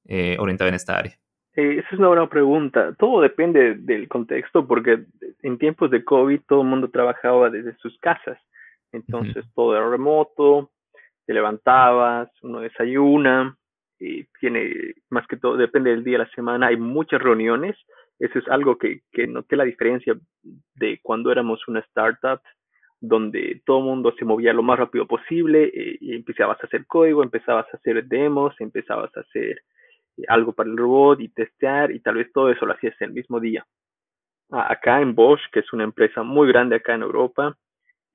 eh, 0.05 0.35
orientado 0.37 0.67
en 0.67 0.75
esta 0.75 0.97
área? 0.97 1.17
Esa 1.53 1.87
es 1.89 1.99
una 1.99 2.09
buena 2.09 2.27
pregunta. 2.27 2.93
Todo 2.99 3.21
depende 3.21 3.75
del 3.75 4.09
contexto, 4.09 4.67
porque 4.67 5.05
en 5.41 5.57
tiempos 5.57 5.89
de 5.89 6.03
COVID 6.03 6.41
todo 6.45 6.63
el 6.63 6.67
mundo 6.67 6.89
trabajaba 6.89 7.49
desde 7.49 7.77
sus 7.77 7.97
casas. 7.99 8.37
Entonces 8.91 9.45
todo 9.55 9.75
era 9.75 9.89
remoto, 9.89 10.71
te 11.25 11.33
levantabas, 11.33 12.29
uno 12.41 12.59
desayuna, 12.59 13.57
tiene, 14.39 14.93
más 15.09 15.25
que 15.27 15.37
todo, 15.37 15.57
depende 15.57 15.91
del 15.91 16.03
día 16.03 16.17
de 16.17 16.25
la 16.25 16.31
semana, 16.31 16.67
hay 16.67 16.77
muchas 16.77 17.21
reuniones 17.21 17.75
eso 18.19 18.39
es 18.39 18.47
algo 18.47 18.77
que, 18.77 19.01
que 19.11 19.27
noté 19.27 19.55
la 19.55 19.65
diferencia 19.65 20.15
de 20.75 20.99
cuando 21.01 21.31
éramos 21.31 21.67
una 21.67 21.81
startup, 21.81 22.41
donde 23.01 23.61
todo 23.65 23.79
el 23.79 23.85
mundo 23.85 24.13
se 24.17 24.25
movía 24.25 24.53
lo 24.53 24.63
más 24.63 24.79
rápido 24.79 25.05
posible 25.05 25.65
eh, 25.65 25.97
y 25.99 26.15
empezabas 26.15 26.57
a 26.63 26.67
hacer 26.67 26.85
código, 26.87 27.23
empezabas 27.23 27.67
a 27.73 27.77
hacer 27.77 28.05
demos, 28.05 28.55
empezabas 28.59 29.15
a 29.17 29.19
hacer 29.19 29.61
eh, 30.17 30.23
algo 30.27 30.53
para 30.53 30.69
el 30.69 30.77
robot 30.77 31.19
y 31.19 31.27
testear 31.29 31.91
y 31.91 31.99
tal 31.99 32.15
vez 32.15 32.31
todo 32.31 32.49
eso 32.49 32.65
lo 32.65 32.73
hacías 32.73 32.95
el 33.01 33.11
mismo 33.11 33.39
día. 33.39 33.65
Acá 34.49 35.01
en 35.01 35.13
Bosch, 35.13 35.41
que 35.51 35.59
es 35.59 35.73
una 35.73 35.83
empresa 35.83 36.23
muy 36.23 36.47
grande 36.47 36.77
acá 36.77 36.95
en 36.95 37.01
Europa, 37.01 37.57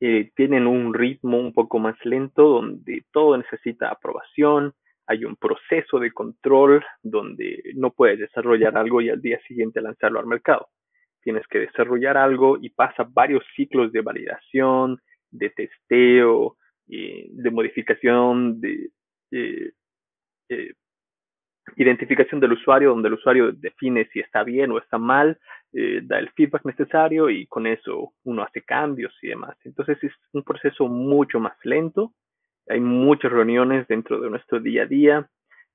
eh, 0.01 0.31
tienen 0.35 0.67
un 0.67 0.95
ritmo 0.95 1.39
un 1.39 1.53
poco 1.53 1.79
más 1.79 1.97
lento 2.05 2.49
donde 2.49 3.05
todo 3.13 3.37
necesita 3.37 3.91
aprobación, 3.91 4.73
hay 5.11 5.25
un 5.25 5.35
proceso 5.35 5.99
de 5.99 6.13
control 6.13 6.85
donde 7.03 7.73
no 7.75 7.91
puedes 7.91 8.21
desarrollar 8.21 8.79
algo 8.79 9.01
y 9.01 9.11
al 9.11 9.21
día 9.21 9.41
siguiente 9.41 9.81
lanzarlo 9.81 10.21
al 10.21 10.27
mercado. 10.27 10.69
Tienes 11.21 11.45
que 11.49 11.59
desarrollar 11.59 12.17
algo 12.17 12.59
y 12.63 12.71
pasa 12.71 13.05
varios 13.11 13.43
ciclos 13.57 13.91
de 13.91 14.03
validación, 14.03 15.01
de 15.33 15.51
testeo, 15.51 16.57
de 16.87 17.51
modificación, 17.51 18.61
de, 18.61 18.91
identificación 21.77 22.39
del 22.39 22.53
usuario, 22.53 22.91
donde 22.91 23.09
el 23.09 23.15
usuario 23.15 23.51
define 23.51 24.09
si 24.13 24.21
está 24.21 24.45
bien 24.45 24.71
o 24.71 24.79
está 24.79 24.97
mal, 24.97 25.41
eh, 25.73 26.03
da 26.05 26.21
el 26.21 26.31
feedback 26.31 26.65
necesario 26.65 27.31
y 27.31 27.49
con 27.49 27.67
eso 27.67 28.13
uno 28.23 28.45
hace 28.45 28.63
cambios 28.63 29.13
y 29.23 29.29
demás. 29.29 29.57
Entonces 29.65 29.99
es 30.05 30.13
un 30.33 30.45
proceso 30.45 30.87
mucho 30.87 31.41
más 31.41 31.57
lento 31.65 32.13
hay 32.71 32.81
muchas 32.81 33.33
reuniones 33.33 33.87
dentro 33.89 34.21
de 34.21 34.31
nuestro 34.31 34.61
día 34.61 34.85
a 34.85 34.87
día. 34.87 35.29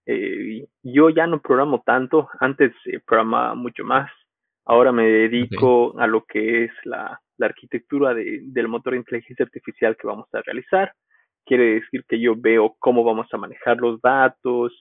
Eh, 0.05 0.65
yo 0.83 1.09
ya 1.09 1.27
no 1.27 1.41
programo 1.41 1.83
tanto, 1.85 2.29
antes 2.39 2.71
eh, 2.85 2.99
programaba 3.05 3.55
mucho 3.55 3.83
más. 3.83 4.09
Ahora 4.65 4.91
me 4.91 5.05
dedico 5.07 5.97
a 5.99 6.07
lo 6.07 6.23
que 6.25 6.65
es 6.65 6.71
la, 6.83 7.19
la 7.37 7.45
arquitectura 7.45 8.13
de, 8.13 8.41
del 8.43 8.67
motor 8.67 8.93
de 8.93 8.99
inteligencia 8.99 9.45
artificial 9.45 9.97
que 9.97 10.07
vamos 10.07 10.27
a 10.33 10.41
realizar. 10.41 10.93
Quiere 11.45 11.75
decir 11.75 12.03
que 12.07 12.19
yo 12.19 12.35
veo 12.35 12.75
cómo 12.79 13.03
vamos 13.03 13.27
a 13.31 13.37
manejar 13.37 13.77
los 13.77 14.01
datos, 14.01 14.73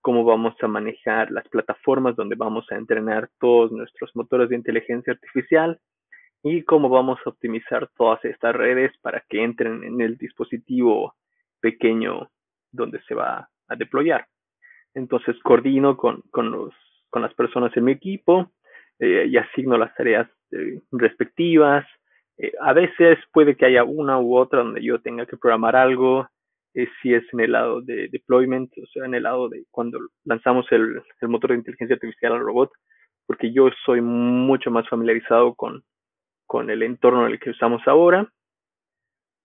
cómo 0.00 0.24
vamos 0.24 0.54
a 0.60 0.68
manejar 0.68 1.30
las 1.30 1.48
plataformas 1.48 2.14
donde 2.14 2.36
vamos 2.36 2.66
a 2.70 2.76
entrenar 2.76 3.30
todos 3.40 3.72
nuestros 3.72 4.14
motores 4.14 4.50
de 4.50 4.56
inteligencia 4.56 5.12
artificial 5.14 5.80
y 6.42 6.62
cómo 6.64 6.88
vamos 6.88 7.18
a 7.24 7.30
optimizar 7.30 7.88
todas 7.96 8.24
estas 8.24 8.54
redes 8.54 8.92
para 9.00 9.24
que 9.28 9.42
entren 9.42 9.84
en 9.84 10.00
el 10.00 10.16
dispositivo 10.18 11.14
pequeño 11.62 12.28
donde 12.70 13.00
se 13.04 13.14
va 13.14 13.48
a 13.68 13.76
deployar. 13.76 14.26
Entonces 14.94 15.36
coordino 15.42 15.96
con, 15.96 16.22
con, 16.30 16.50
los, 16.50 16.74
con 17.08 17.22
las 17.22 17.32
personas 17.34 17.74
en 17.76 17.84
mi 17.84 17.92
equipo 17.92 18.52
eh, 18.98 19.26
y 19.30 19.36
asigno 19.38 19.78
las 19.78 19.94
tareas 19.94 20.28
eh, 20.50 20.80
respectivas. 20.90 21.86
Eh, 22.36 22.52
a 22.60 22.72
veces 22.74 23.18
puede 23.32 23.56
que 23.56 23.66
haya 23.66 23.84
una 23.84 24.20
u 24.20 24.36
otra 24.36 24.62
donde 24.62 24.82
yo 24.82 25.00
tenga 25.00 25.24
que 25.24 25.38
programar 25.38 25.76
algo, 25.76 26.28
si 26.74 27.12
es 27.12 27.22
en 27.34 27.40
el 27.40 27.52
lado 27.52 27.82
de 27.82 28.08
deployment, 28.08 28.72
o 28.78 28.86
sea, 28.86 29.04
en 29.04 29.14
el 29.14 29.24
lado 29.24 29.50
de 29.50 29.66
cuando 29.70 29.98
lanzamos 30.24 30.64
el, 30.72 31.02
el 31.20 31.28
motor 31.28 31.50
de 31.50 31.58
inteligencia 31.58 31.94
artificial 31.94 32.32
al 32.32 32.40
robot, 32.40 32.70
porque 33.26 33.52
yo 33.52 33.68
soy 33.84 34.00
mucho 34.00 34.70
más 34.70 34.88
familiarizado 34.88 35.54
con, 35.54 35.84
con 36.46 36.70
el 36.70 36.82
entorno 36.82 37.26
en 37.26 37.32
el 37.32 37.40
que 37.40 37.50
usamos 37.50 37.82
ahora, 37.86 38.26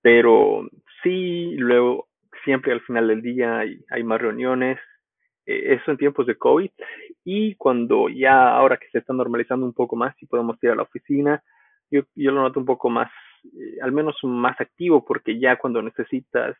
pero 0.02 0.70
sí, 1.04 1.56
luego 1.58 2.07
siempre 2.48 2.72
al 2.72 2.80
final 2.80 3.10
del 3.10 3.22
día 3.22 3.60
hay, 3.60 4.04
más 4.04 4.22
reuniones 4.22 4.80
Eh, 5.46 5.76
eso 5.76 5.92
en 5.92 5.98
tiempos 5.98 6.26
de 6.28 6.36
COVID 6.36 6.72
y 7.24 7.56
cuando 7.56 8.10
ya 8.10 8.36
ahora 8.60 8.78
que 8.78 8.90
se 8.92 9.00
está 9.00 9.14
normalizando 9.14 9.66
un 9.66 9.74
poco 9.74 9.96
más 9.96 10.14
y 10.22 10.26
podemos 10.28 10.56
ir 10.62 10.72
a 10.72 10.76
la 10.76 10.84
oficina, 10.84 11.42
yo, 11.92 12.02
yo 12.16 12.32
lo 12.32 12.42
noto 12.42 12.60
un 12.60 12.66
poco 12.66 12.90
más, 12.90 13.10
eh, 13.44 13.78
al 13.82 13.92
menos 13.92 14.16
más 14.24 14.60
activo 14.60 15.06
porque 15.06 15.40
ya 15.40 15.56
cuando 15.62 15.82
necesitas 15.82 16.58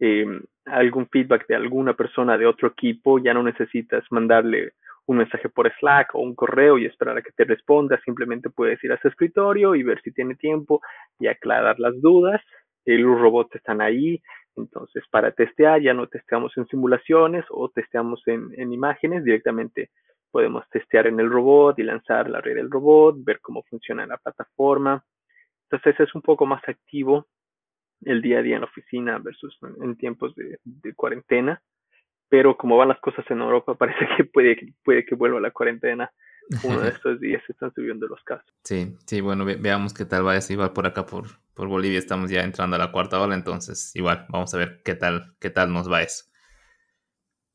eh, 0.00 0.26
algún 0.64 1.06
feedback 1.12 1.46
de 1.48 1.56
alguna 1.56 1.92
persona 1.94 2.36
de 2.38 2.46
otro 2.46 2.68
equipo, 2.68 3.18
ya 3.18 3.32
no 3.34 3.42
necesitas 3.42 4.04
mandarle 4.10 4.72
un 5.06 5.16
mensaje 5.18 5.48
por 5.48 5.72
Slack 5.78 6.14
o 6.14 6.20
un 6.20 6.34
correo 6.34 6.78
y 6.78 6.86
esperar 6.86 7.16
a 7.16 7.22
que 7.22 7.36
te 7.38 7.44
responda, 7.44 8.00
simplemente 8.04 8.50
puedes 8.50 8.82
ir 8.84 8.92
a 8.92 9.00
su 9.00 9.08
escritorio 9.08 9.74
y 9.74 9.82
ver 9.82 10.00
si 10.02 10.10
tiene 10.12 10.34
tiempo 10.34 10.80
y 11.20 11.28
aclarar 11.28 11.76
las 11.78 11.94
dudas. 12.00 12.40
Eh, 12.86 12.98
los 12.98 13.18
robots 13.20 13.54
están 13.56 13.80
ahí, 13.80 14.22
entonces 14.56 15.04
para 15.10 15.32
testear 15.32 15.80
ya 15.80 15.94
no 15.94 16.06
testeamos 16.06 16.56
en 16.56 16.66
simulaciones 16.66 17.44
o 17.50 17.68
testeamos 17.68 18.22
en, 18.26 18.50
en 18.56 18.72
imágenes, 18.72 19.24
directamente 19.24 19.90
podemos 20.30 20.68
testear 20.70 21.06
en 21.06 21.18
el 21.18 21.30
robot 21.30 21.78
y 21.78 21.82
lanzar 21.82 22.28
la 22.28 22.40
red 22.40 22.56
del 22.56 22.70
robot, 22.70 23.16
ver 23.24 23.40
cómo 23.40 23.62
funciona 23.62 24.06
la 24.06 24.18
plataforma. 24.18 25.02
Entonces 25.70 25.98
es 25.98 26.14
un 26.14 26.22
poco 26.22 26.46
más 26.46 26.62
activo 26.68 27.26
el 28.02 28.20
día 28.20 28.38
a 28.38 28.42
día 28.42 28.56
en 28.56 28.60
la 28.60 28.66
oficina 28.66 29.18
versus 29.18 29.58
en, 29.80 29.96
tiempos 29.96 30.34
de, 30.34 30.94
cuarentena. 30.94 31.62
Pero 32.28 32.56
como 32.56 32.76
van 32.76 32.88
las 32.88 33.00
cosas 33.00 33.24
en 33.30 33.40
Europa, 33.40 33.74
parece 33.78 34.06
que 34.16 34.24
puede, 34.24 34.74
puede 34.84 35.04
que 35.04 35.14
vuelva 35.14 35.40
la 35.40 35.52
cuarentena. 35.52 36.10
Uno 36.62 36.80
de 36.80 36.88
estos 36.90 37.20
días 37.20 37.42
se 37.46 37.52
están 37.52 37.72
subiendo 37.74 38.06
los 38.06 38.22
casos. 38.22 38.46
Sí, 38.64 38.96
sí, 39.06 39.20
bueno, 39.20 39.44
veamos 39.44 39.94
qué 39.94 40.04
tal 40.04 40.26
va 40.26 40.36
eso. 40.36 40.52
Igual 40.52 40.72
por 40.72 40.86
acá, 40.86 41.06
por, 41.06 41.26
por 41.54 41.68
Bolivia, 41.68 41.98
estamos 41.98 42.30
ya 42.30 42.42
entrando 42.42 42.76
a 42.76 42.78
la 42.78 42.92
cuarta 42.92 43.20
ola, 43.20 43.34
entonces 43.34 43.94
igual 43.94 44.26
vamos 44.28 44.52
a 44.54 44.58
ver 44.58 44.82
qué 44.84 44.94
tal, 44.94 45.34
qué 45.40 45.50
tal 45.50 45.72
nos 45.72 45.90
va 45.90 46.02
eso. 46.02 46.24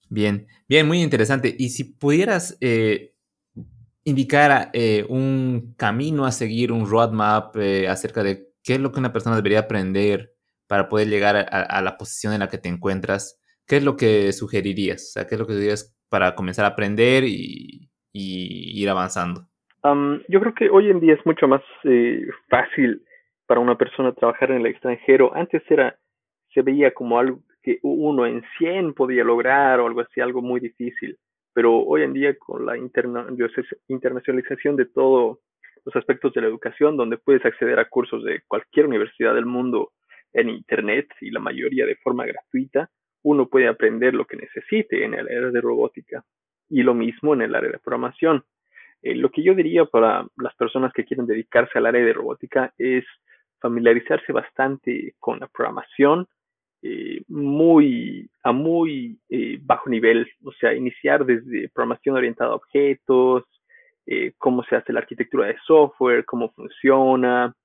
Bien, 0.09 0.47
bien, 0.67 0.87
muy 0.87 1.01
interesante. 1.01 1.55
Y 1.57 1.69
si 1.69 1.85
pudieras 1.85 2.57
eh, 2.59 3.15
indicar 4.03 4.69
eh, 4.73 5.05
un 5.07 5.73
camino 5.77 6.25
a 6.25 6.31
seguir, 6.31 6.71
un 6.71 6.85
roadmap 6.89 7.55
eh, 7.57 7.87
acerca 7.87 8.23
de 8.23 8.51
qué 8.63 8.73
es 8.73 8.79
lo 8.79 8.91
que 8.91 8.99
una 8.99 9.13
persona 9.13 9.35
debería 9.35 9.59
aprender 9.59 10.35
para 10.67 10.87
poder 10.89 11.09
llegar 11.09 11.35
a, 11.35 11.81
la 11.81 11.97
posición 11.97 12.31
en 12.31 12.39
la 12.39 12.47
que 12.47 12.57
te 12.57 12.69
encuentras, 12.69 13.41
¿qué 13.67 13.77
es 13.77 13.83
lo 13.83 13.97
que 13.97 14.31
sugerirías? 14.31 15.03
O 15.09 15.11
sea, 15.11 15.27
¿qué 15.27 15.35
es 15.35 15.39
lo 15.39 15.45
que 15.45 15.55
dirías 15.55 15.93
para 16.07 16.33
comenzar 16.33 16.63
a 16.63 16.69
aprender 16.69 17.25
y, 17.25 17.90
ir 18.13 18.89
avanzando? 18.89 19.47
yo 20.27 20.39
creo 20.39 20.53
que 20.53 20.69
hoy 20.69 20.91
en 20.91 20.99
día 20.99 21.15
es 21.15 21.25
mucho 21.25 21.47
más 21.47 21.63
eh, 21.85 22.27
fácil 22.49 23.03
para 23.47 23.59
una 23.59 23.77
persona 23.77 24.13
trabajar 24.13 24.51
en 24.51 24.57
el 24.57 24.67
extranjero. 24.67 25.35
Antes 25.35 25.63
era, 25.69 25.97
se 26.53 26.61
veía 26.61 26.93
como 26.93 27.17
algo 27.17 27.39
que 27.63 27.79
uno 27.81 28.25
en 28.25 28.43
100 28.57 28.93
podía 28.93 29.23
lograr 29.23 29.79
o 29.79 29.87
algo 29.87 30.01
así, 30.01 30.21
algo 30.21 30.41
muy 30.41 30.59
difícil. 30.59 31.17
Pero 31.53 31.79
hoy 31.79 32.03
en 32.03 32.13
día 32.13 32.37
con 32.37 32.65
la 32.65 32.77
internacionalización 32.77 34.75
de 34.75 34.85
todo 34.85 35.39
los 35.83 35.95
aspectos 35.95 36.33
de 36.33 36.41
la 36.41 36.47
educación, 36.47 36.95
donde 36.95 37.17
puedes 37.17 37.43
acceder 37.43 37.79
a 37.79 37.89
cursos 37.89 38.23
de 38.23 38.41
cualquier 38.47 38.85
universidad 38.85 39.33
del 39.33 39.45
mundo 39.45 39.91
en 40.33 40.49
Internet 40.49 41.07
y 41.19 41.31
la 41.31 41.39
mayoría 41.39 41.85
de 41.85 41.95
forma 41.95 42.25
gratuita, 42.25 42.89
uno 43.23 43.47
puede 43.47 43.67
aprender 43.67 44.13
lo 44.13 44.25
que 44.25 44.37
necesite 44.37 45.03
en 45.03 45.13
el 45.13 45.27
área 45.27 45.49
de 45.49 45.61
robótica 45.61 46.23
y 46.71 46.83
lo 46.83 46.93
mismo 46.93 47.33
en 47.33 47.41
el 47.41 47.53
área 47.53 47.69
de 47.69 47.79
programación. 47.79 48.43
Eh, 49.01 49.15
lo 49.15 49.29
que 49.29 49.43
yo 49.43 49.53
diría 49.53 49.85
para 49.85 50.25
las 50.37 50.55
personas 50.55 50.93
que 50.93 51.05
quieren 51.05 51.27
dedicarse 51.27 51.77
al 51.77 51.85
área 51.85 52.03
de 52.03 52.13
robótica 52.13 52.73
es 52.77 53.03
familiarizarse 53.59 54.31
bastante 54.31 55.15
con 55.19 55.39
la 55.39 55.47
programación 55.47 56.27
eh, 56.81 57.21
muy 57.27 58.27
a 58.43 58.51
muy 58.51 59.19
eh, 59.29 59.59
bajo 59.61 59.89
nivel, 59.89 60.27
o 60.43 60.51
sea, 60.53 60.73
iniciar 60.73 61.25
desde 61.25 61.69
programación 61.69 62.15
orientada 62.15 62.51
a 62.51 62.55
objetos, 62.55 63.43
cómo 64.39 64.63
se 64.63 64.75
hace 64.75 64.91
la 64.91 64.99
arquitectura 64.99 65.47
de 65.47 65.55
software, 65.65 66.25
cómo 66.25 66.51
funciona, 66.51 67.55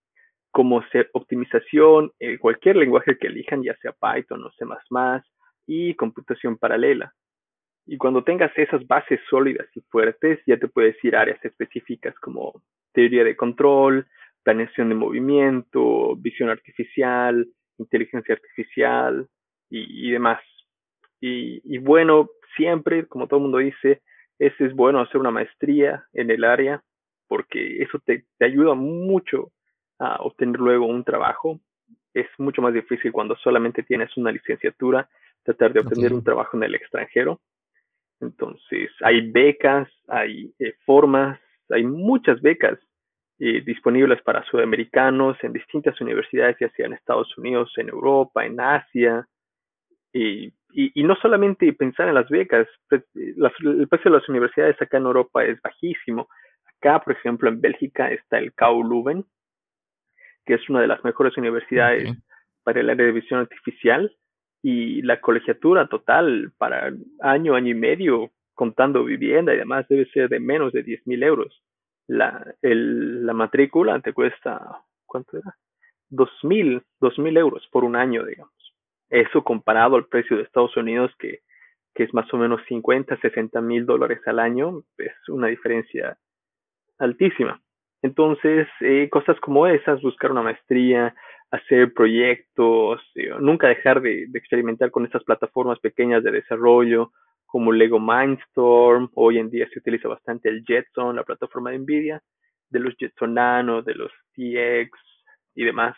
cómo 0.52 0.78
hacer 0.78 1.10
optimización, 1.12 2.12
cualquier 2.38 2.76
lenguaje 2.76 3.18
que 3.18 3.26
elijan, 3.26 3.64
ya 3.64 3.74
sea 3.78 3.92
Python 3.92 4.44
o 4.44 4.50
C++, 4.52 4.64
y 5.66 5.94
computación 5.94 6.56
paralela. 6.56 7.12
Y 7.86 7.98
cuando 7.98 8.24
tengas 8.24 8.50
esas 8.56 8.86
bases 8.86 9.20
sólidas 9.30 9.68
y 9.74 9.80
fuertes, 9.82 10.40
ya 10.46 10.58
te 10.58 10.68
puedes 10.68 11.02
ir 11.04 11.14
a 11.14 11.20
áreas 11.20 11.42
específicas 11.44 12.14
como 12.18 12.62
teoría 12.92 13.22
de 13.22 13.36
control, 13.36 14.06
planeación 14.42 14.88
de 14.88 14.94
movimiento, 14.96 16.16
visión 16.16 16.48
artificial, 16.48 17.46
inteligencia 17.78 18.34
artificial 18.34 19.28
y, 19.70 20.10
demás. 20.10 20.40
Y, 21.20 21.60
y, 21.64 21.78
bueno, 21.78 22.30
siempre, 22.56 23.06
como 23.06 23.28
todo 23.28 23.38
el 23.38 23.42
mundo 23.42 23.58
dice, 23.58 24.02
es, 24.38 24.52
es 24.60 24.74
bueno 24.74 25.00
hacer 25.00 25.20
una 25.20 25.30
maestría 25.30 26.04
en 26.12 26.30
el 26.30 26.44
área 26.44 26.82
porque 27.28 27.82
eso 27.82 27.98
te, 28.04 28.24
te 28.38 28.44
ayuda 28.44 28.74
mucho 28.74 29.52
a 29.98 30.22
obtener 30.22 30.60
luego 30.60 30.86
un 30.86 31.04
trabajo. 31.04 31.60
Es 32.14 32.26
mucho 32.38 32.62
más 32.62 32.72
difícil 32.72 33.12
cuando 33.12 33.36
solamente 33.36 33.82
tienes 33.82 34.16
una 34.16 34.32
licenciatura 34.32 35.08
tratar 35.42 35.72
de 35.72 35.80
obtener 35.80 36.12
un 36.12 36.24
trabajo 36.24 36.56
en 36.56 36.64
el 36.64 36.74
extranjero. 36.74 37.40
Entonces, 38.20 38.90
hay 39.02 39.30
becas, 39.30 39.88
hay 40.08 40.52
eh, 40.58 40.74
formas, 40.84 41.38
hay 41.70 41.84
muchas 41.84 42.40
becas 42.40 42.78
eh, 43.38 43.60
disponibles 43.60 44.22
para 44.22 44.44
sudamericanos 44.44 45.36
en 45.42 45.52
distintas 45.52 46.00
universidades, 46.00 46.56
ya 46.60 46.70
sea 46.70 46.86
en 46.86 46.94
Estados 46.94 47.36
Unidos, 47.36 47.72
en 47.76 47.88
Europa, 47.88 48.46
en 48.46 48.60
Asia. 48.60 49.28
Y 50.12 50.52
y, 50.78 51.02
no 51.04 51.16
solamente 51.16 51.72
pensar 51.72 52.06
en 52.08 52.14
las 52.14 52.28
becas, 52.28 52.68
pues, 52.90 53.02
el 53.14 53.88
precio 53.88 54.10
de 54.10 54.18
las 54.18 54.28
universidades 54.28 54.80
acá 54.80 54.98
en 54.98 55.06
Europa 55.06 55.42
es 55.42 55.58
bajísimo. 55.62 56.28
Acá, 56.66 57.00
por 57.02 57.14
ejemplo, 57.14 57.48
en 57.48 57.62
Bélgica 57.62 58.10
está 58.10 58.36
el 58.36 58.52
KU 58.52 58.84
Leuven, 58.84 59.24
que 60.44 60.54
es 60.54 60.68
una 60.68 60.82
de 60.82 60.88
las 60.88 61.02
mejores 61.02 61.34
universidades 61.38 62.10
para 62.62 62.80
el 62.80 62.90
área 62.90 63.06
de 63.06 63.12
visión 63.12 63.40
artificial, 63.40 64.14
y 64.62 65.02
la 65.02 65.20
colegiatura 65.20 65.86
total 65.86 66.52
para 66.58 66.92
año, 67.20 67.54
año 67.54 67.70
y 67.70 67.74
medio, 67.74 68.30
contando 68.54 69.04
vivienda 69.04 69.54
y 69.54 69.58
demás, 69.58 69.86
debe 69.88 70.06
ser 70.06 70.28
de 70.28 70.40
menos 70.40 70.72
de 70.72 70.82
10 70.82 71.06
mil 71.06 71.22
euros. 71.22 71.62
La, 72.08 72.54
el, 72.62 73.26
la 73.26 73.32
matrícula 73.32 74.00
te 74.00 74.12
cuesta, 74.12 74.82
¿cuánto 75.06 75.36
era? 75.38 75.56
2.000, 76.10 76.82
2.000 77.00 77.38
euros 77.38 77.68
por 77.70 77.84
un 77.84 77.96
año, 77.96 78.24
digamos. 78.24 78.52
Eso 79.08 79.44
comparado 79.44 79.96
al 79.96 80.06
precio 80.06 80.36
de 80.36 80.44
Estados 80.44 80.76
Unidos, 80.76 81.12
que, 81.18 81.40
que 81.94 82.04
es 82.04 82.14
más 82.14 82.32
o 82.32 82.36
menos 82.36 82.60
50, 82.68 83.16
60 83.16 83.60
mil 83.60 83.86
dólares 83.86 84.20
al 84.26 84.38
año, 84.38 84.82
es 84.98 85.12
una 85.28 85.48
diferencia 85.48 86.18
altísima. 86.98 87.60
Entonces, 88.02 88.68
eh, 88.80 89.08
cosas 89.10 89.38
como 89.40 89.66
esas, 89.66 90.02
buscar 90.02 90.30
una 90.30 90.42
maestría, 90.42 91.14
hacer 91.50 91.92
proyectos, 91.94 93.00
eh, 93.14 93.30
nunca 93.40 93.68
dejar 93.68 94.00
de, 94.00 94.28
experimentar 94.34 94.90
con 94.90 95.04
estas 95.04 95.24
plataformas 95.24 95.78
pequeñas 95.78 96.22
de 96.22 96.32
desarrollo 96.32 97.12
como 97.46 97.72
Lego 97.72 98.00
Mindstorm, 98.00 99.10
hoy 99.14 99.38
en 99.38 99.50
día 99.50 99.68
se 99.72 99.78
utiliza 99.78 100.08
bastante 100.08 100.48
el 100.48 100.64
Jetson, 100.64 101.16
la 101.16 101.24
plataforma 101.24 101.70
de 101.70 101.78
Nvidia, 101.78 102.22
de 102.68 102.80
los 102.80 102.94
Jetson 102.96 103.34
Nano, 103.34 103.82
de 103.82 103.94
los 103.94 104.10
TX 104.34 104.90
y 105.54 105.64
demás. 105.64 105.96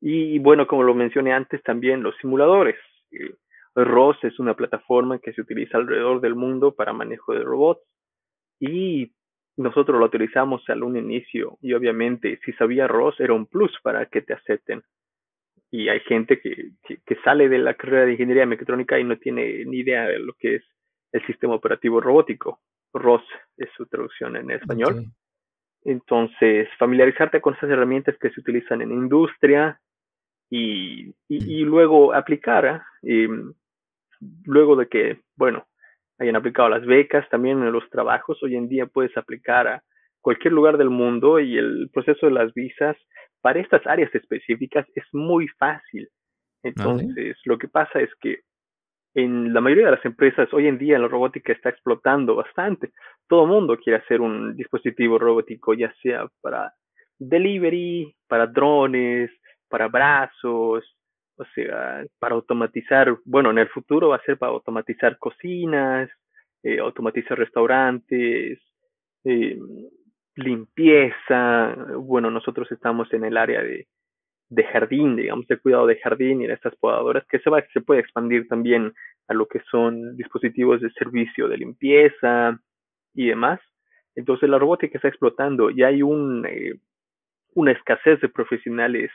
Y 0.00 0.38
bueno, 0.38 0.66
como 0.66 0.82
lo 0.82 0.94
mencioné 0.94 1.32
antes, 1.32 1.62
también 1.62 2.02
los 2.02 2.14
simuladores. 2.18 2.76
Eh, 3.10 3.34
ROS 3.74 4.22
es 4.22 4.38
una 4.38 4.54
plataforma 4.54 5.18
que 5.18 5.32
se 5.32 5.40
utiliza 5.40 5.78
alrededor 5.78 6.20
del 6.20 6.34
mundo 6.34 6.74
para 6.74 6.92
manejo 6.92 7.32
de 7.32 7.42
robots 7.42 7.82
y 8.60 9.12
nosotros 9.56 9.98
lo 9.98 10.06
utilizamos 10.06 10.68
al 10.68 10.82
un 10.82 10.96
inicio 10.96 11.58
y 11.60 11.72
obviamente 11.74 12.40
si 12.44 12.52
sabía 12.52 12.88
ROS 12.88 13.20
era 13.20 13.34
un 13.34 13.46
plus 13.46 13.72
para 13.82 14.06
que 14.06 14.22
te 14.22 14.34
acepten. 14.34 14.82
Y 15.70 15.88
hay 15.88 16.00
gente 16.00 16.40
que, 16.40 16.70
que, 16.84 17.16
sale 17.24 17.48
de 17.48 17.58
la 17.58 17.74
carrera 17.74 18.06
de 18.06 18.12
ingeniería 18.12 18.46
mecatrónica 18.46 18.98
y 18.98 19.04
no 19.04 19.18
tiene 19.18 19.64
ni 19.64 19.78
idea 19.78 20.04
de 20.06 20.20
lo 20.20 20.34
que 20.34 20.56
es 20.56 20.62
el 21.12 21.26
sistema 21.26 21.54
operativo 21.54 22.00
robótico. 22.00 22.60
ROS 22.92 23.24
es 23.56 23.68
su 23.76 23.86
traducción 23.86 24.36
en 24.36 24.52
español. 24.52 25.06
Entonces, 25.82 26.68
familiarizarte 26.78 27.40
con 27.40 27.54
esas 27.54 27.70
herramientas 27.70 28.16
que 28.18 28.30
se 28.30 28.40
utilizan 28.40 28.82
en 28.82 28.92
industria, 28.92 29.80
y, 30.50 31.14
y, 31.28 31.64
luego 31.64 32.14
aplicar, 32.14 32.84
¿eh? 33.02 33.28
luego 34.44 34.76
de 34.76 34.86
que, 34.86 35.20
bueno, 35.36 35.66
hayan 36.18 36.36
aplicado 36.36 36.68
las 36.68 36.84
becas, 36.84 37.28
también 37.28 37.62
en 37.62 37.72
los 37.72 37.88
trabajos, 37.90 38.42
hoy 38.42 38.56
en 38.56 38.68
día 38.68 38.86
puedes 38.86 39.16
aplicar 39.16 39.66
a 39.66 39.82
cualquier 40.20 40.52
lugar 40.52 40.78
del 40.78 40.90
mundo 40.90 41.38
y 41.40 41.58
el 41.58 41.90
proceso 41.92 42.26
de 42.26 42.32
las 42.32 42.52
visas 42.54 42.96
para 43.40 43.60
estas 43.60 43.86
áreas 43.86 44.14
específicas 44.14 44.86
es 44.94 45.04
muy 45.12 45.48
fácil. 45.58 46.08
Ah, 46.10 46.68
Entonces, 46.68 47.36
lo 47.44 47.58
que 47.58 47.68
pasa 47.68 48.00
es 48.00 48.10
que 48.20 48.40
en 49.14 49.52
la 49.52 49.60
mayoría 49.60 49.86
de 49.86 49.92
las 49.92 50.04
empresas 50.04 50.52
hoy 50.52 50.66
en 50.66 50.78
día 50.78 50.98
la 50.98 51.08
robótica 51.08 51.52
está 51.52 51.68
explotando 51.68 52.34
bastante. 52.34 52.92
Todo 53.28 53.44
el 53.44 53.50
mundo 53.50 53.76
quiere 53.76 53.98
hacer 53.98 54.20
un 54.20 54.56
dispositivo 54.56 55.18
robótico, 55.18 55.74
ya 55.74 55.92
sea 56.02 56.26
para 56.40 56.72
delivery, 57.18 58.16
para 58.26 58.46
drones, 58.46 59.30
para 59.68 59.88
brazos, 59.88 60.93
O 61.36 61.44
sea, 61.54 62.04
para 62.18 62.34
automatizar, 62.34 63.16
bueno, 63.24 63.50
en 63.50 63.58
el 63.58 63.68
futuro 63.68 64.10
va 64.10 64.16
a 64.16 64.22
ser 64.24 64.38
para 64.38 64.52
automatizar 64.52 65.18
cocinas, 65.18 66.08
eh, 66.62 66.78
automatizar 66.78 67.38
restaurantes, 67.38 68.60
eh, 69.24 69.58
limpieza. 70.36 71.74
Bueno, 71.98 72.30
nosotros 72.30 72.70
estamos 72.70 73.12
en 73.12 73.24
el 73.24 73.36
área 73.36 73.62
de, 73.62 73.88
de 74.48 74.64
jardín, 74.64 75.16
digamos, 75.16 75.46
de 75.48 75.58
cuidado 75.58 75.86
de 75.86 75.98
jardín 75.98 76.40
y 76.40 76.44
en 76.44 76.52
estas 76.52 76.74
podadoras, 76.76 77.26
que 77.28 77.38
se, 77.40 77.50
va, 77.50 77.64
se 77.72 77.80
puede 77.80 78.00
expandir 78.00 78.46
también 78.48 78.92
a 79.28 79.34
lo 79.34 79.46
que 79.46 79.60
son 79.70 80.16
dispositivos 80.16 80.80
de 80.80 80.90
servicio 80.90 81.48
de 81.48 81.58
limpieza 81.58 82.58
y 83.14 83.28
demás. 83.28 83.60
Entonces 84.14 84.48
la 84.48 84.58
robótica 84.58 84.98
está 84.98 85.08
explotando 85.08 85.70
y 85.70 85.82
hay 85.82 86.02
un, 86.02 86.46
eh, 86.46 86.74
una 87.54 87.72
escasez 87.72 88.20
de 88.20 88.28
profesionales 88.28 89.10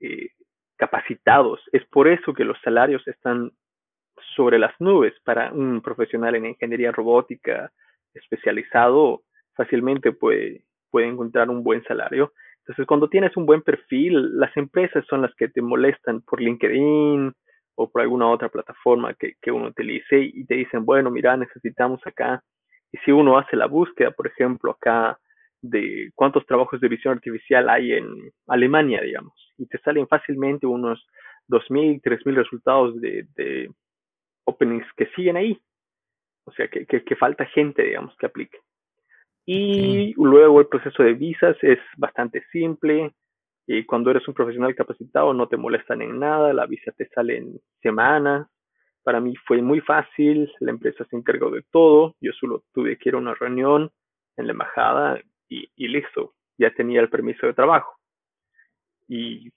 eh, 0.00 0.30
capacitados. 0.78 1.60
Es 1.72 1.84
por 1.86 2.08
eso 2.08 2.32
que 2.32 2.44
los 2.44 2.58
salarios 2.62 3.06
están 3.06 3.52
sobre 4.34 4.58
las 4.58 4.72
nubes 4.80 5.12
para 5.24 5.52
un 5.52 5.82
profesional 5.82 6.34
en 6.36 6.46
ingeniería 6.46 6.92
robótica 6.92 7.70
especializado 8.14 9.22
fácilmente 9.54 10.12
puede, 10.12 10.62
puede 10.90 11.08
encontrar 11.08 11.50
un 11.50 11.62
buen 11.64 11.82
salario. 11.84 12.32
Entonces, 12.60 12.86
cuando 12.86 13.08
tienes 13.08 13.36
un 13.36 13.44
buen 13.44 13.62
perfil, 13.62 14.38
las 14.38 14.56
empresas 14.56 15.04
son 15.06 15.22
las 15.22 15.34
que 15.34 15.48
te 15.48 15.60
molestan 15.60 16.20
por 16.20 16.40
LinkedIn 16.40 17.32
o 17.74 17.90
por 17.90 18.02
alguna 18.02 18.28
otra 18.28 18.48
plataforma 18.48 19.14
que, 19.14 19.34
que 19.42 19.50
uno 19.50 19.68
utilice 19.68 20.20
y 20.20 20.44
te 20.44 20.54
dicen, 20.54 20.84
bueno, 20.84 21.10
mira, 21.10 21.36
necesitamos 21.36 22.00
acá. 22.06 22.42
Y 22.92 22.98
si 22.98 23.10
uno 23.10 23.36
hace 23.36 23.56
la 23.56 23.66
búsqueda, 23.66 24.12
por 24.12 24.26
ejemplo, 24.28 24.70
acá 24.72 25.18
de 25.60 26.10
cuántos 26.14 26.46
trabajos 26.46 26.80
de 26.80 26.88
visión 26.88 27.14
artificial 27.14 27.68
hay 27.68 27.92
en 27.92 28.32
Alemania, 28.46 29.00
digamos, 29.00 29.34
y 29.56 29.66
te 29.66 29.78
salen 29.78 30.06
fácilmente 30.06 30.66
unos 30.66 31.04
2.000, 31.48 32.00
3.000 32.02 32.34
resultados 32.34 33.00
de, 33.00 33.26
de 33.34 33.70
openings 34.44 34.86
que 34.96 35.06
siguen 35.16 35.36
ahí. 35.36 35.60
O 36.44 36.52
sea, 36.52 36.68
que, 36.68 36.86
que, 36.86 37.04
que 37.04 37.16
falta 37.16 37.44
gente, 37.46 37.82
digamos, 37.82 38.16
que 38.16 38.26
aplique. 38.26 38.58
Y 39.44 40.12
luego 40.16 40.60
el 40.60 40.66
proceso 40.66 41.02
de 41.02 41.14
visas 41.14 41.56
es 41.62 41.78
bastante 41.96 42.44
simple. 42.52 43.12
Y 43.66 43.84
cuando 43.84 44.10
eres 44.10 44.26
un 44.28 44.34
profesional 44.34 44.74
capacitado 44.74 45.32
no 45.34 45.48
te 45.48 45.56
molestan 45.56 46.02
en 46.02 46.18
nada, 46.18 46.52
la 46.52 46.66
visa 46.66 46.92
te 46.92 47.08
sale 47.08 47.38
en 47.38 47.60
semanas. 47.82 48.48
Para 49.02 49.20
mí 49.20 49.34
fue 49.46 49.62
muy 49.62 49.80
fácil, 49.80 50.52
la 50.60 50.70
empresa 50.70 51.04
se 51.08 51.16
encargó 51.16 51.50
de 51.50 51.62
todo, 51.70 52.14
yo 52.20 52.32
solo 52.32 52.64
tuve 52.74 52.98
que 52.98 53.08
ir 53.08 53.14
a 53.14 53.18
una 53.18 53.34
reunión 53.34 53.90
en 54.36 54.46
la 54.46 54.52
embajada 54.52 55.18
y, 55.48 55.70
y 55.76 55.88
listo, 55.88 56.34
ya 56.58 56.70
tenía 56.70 57.00
el 57.00 57.08
permiso 57.08 57.46
de 57.46 57.54
trabajo. 57.54 57.92
Y, 59.08 59.50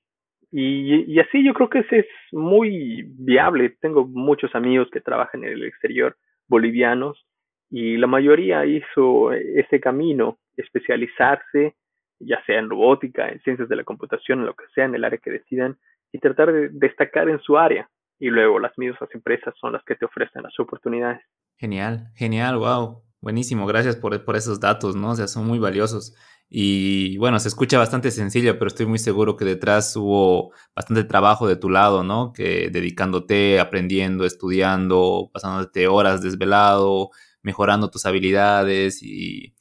y, 0.52 1.14
y, 1.14 1.20
así 1.20 1.46
yo 1.46 1.54
creo 1.54 1.70
que 1.70 1.80
es 1.80 2.08
muy 2.32 3.04
viable. 3.08 3.70
Tengo 3.82 4.06
muchos 4.06 4.54
amigos 4.56 4.90
que 4.92 5.02
trabajan 5.02 5.44
en 5.44 5.54
el 5.54 5.64
exterior, 5.64 6.18
bolivianos, 6.48 7.26
y 7.70 7.98
la 7.98 8.08
mayoría 8.08 8.66
hizo 8.66 9.32
ese 9.32 9.80
camino, 9.80 10.40
especializarse, 10.58 11.76
ya 12.20 12.44
sea 12.46 12.60
en 12.60 12.70
robótica, 12.70 13.30
en 13.30 13.40
ciencias 13.42 13.70
de 13.70 13.78
la 13.78 13.86
computación, 13.86 14.40
en 14.40 14.46
lo 14.46 14.56
que 14.56 14.66
sea, 14.76 14.86
en 14.86 14.96
el 14.96 15.06
área 15.06 15.20
que 15.20 15.32
decidan, 15.32 15.78
y 16.12 16.20
tratar 16.20 16.52
de 16.52 16.70
destacar 16.70 17.30
en 17.30 17.40
su 17.40 17.58
área. 17.58 17.90
Y 18.20 18.30
luego 18.30 18.60
las 18.60 18.78
mismas 18.78 19.10
empresas 19.16 19.54
son 19.60 19.74
las 19.74 19.84
que 19.84 19.96
te 19.96 20.06
ofrecen 20.06 20.44
las 20.44 20.60
oportunidades. 20.60 21.22
Genial, 21.58 22.10
genial, 22.16 22.58
wow. 22.58 23.02
Buenísimo, 23.22 23.68
gracias 23.68 23.98
por, 23.98 24.36
esos 24.36 24.60
datos, 24.60 24.96
¿no? 24.96 25.12
O 25.12 25.16
sea, 25.16 25.28
son 25.28 25.46
muy 25.46 25.60
valiosos. 25.60 26.16
Y 26.50 27.18
bueno, 27.18 27.40
se 27.40 27.50
escucha 27.50 27.78
bastante 27.78 28.10
sencillo, 28.10 28.58
pero 28.58 28.68
estoy 28.68 28.88
muy 28.88 28.98
seguro 28.98 29.38
que 29.38 29.46
detrás 29.46 29.96
hubo 29.96 30.52
bastante 30.76 31.04
trabajo 31.04 31.48
de 31.48 31.56
tu 31.56 31.70
lado, 31.70 32.04
¿no? 32.04 32.34
Que 32.34 32.70
dedicándote, 32.72 33.60
aprendiendo, 33.60 34.26
estudiando, 34.26 35.30
pasándote 35.32 35.88
horas 35.88 36.24
desvelado, 36.24 37.12
mejorando 37.44 37.92
tus 37.92 38.08
habilidades 38.08 39.02
y, 39.04 39.54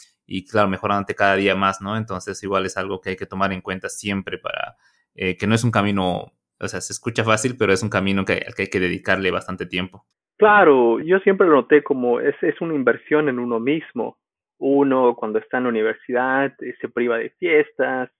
claro, 0.47 0.69
mejorándote 0.71 1.15
cada 1.15 1.37
día 1.37 1.55
más, 1.55 1.83
¿no? 1.83 1.99
Entonces 1.99 2.43
igual 2.43 2.65
es 2.65 2.79
algo 2.79 3.01
que 3.03 3.11
hay 3.11 3.17
que 3.17 3.27
tomar 3.27 3.53
en 3.53 3.61
cuenta 3.61 3.91
siempre 3.91 4.39
para 4.39 4.77
eh, 5.15 5.37
que 5.37 5.47
no 5.47 5.55
es 5.55 5.65
un 5.65 5.71
camino, 5.71 6.33
o 6.59 6.69
sea, 6.69 6.81
se 6.81 6.93
escucha 6.95 7.25
fácil, 7.25 7.57
pero 7.59 7.73
es 7.75 7.83
un 7.83 7.91
camino 7.91 8.21
al 8.21 8.55
que 8.55 8.63
hay 8.63 8.71
que 8.71 8.81
dedicarle 8.81 9.31
bastante 9.31 9.67
tiempo. 9.67 10.07
Claro, 10.41 11.01
yo 11.01 11.19
siempre 11.19 11.47
lo 11.47 11.57
noté 11.57 11.83
como 11.83 12.19
es, 12.19 12.35
es 12.43 12.59
una 12.63 12.75
inversión 12.75 13.29
en 13.29 13.39
uno 13.39 13.61
mismo. 13.61 14.17
Uno 14.59 15.15
cuando 15.15 15.39
está 15.39 15.59
en 15.59 15.65
la 15.65 15.69
universidad 15.69 16.55
eh, 16.63 16.75
se 16.81 16.89
priva 16.89 17.19
de 17.19 17.29
fiestas, 17.39 18.11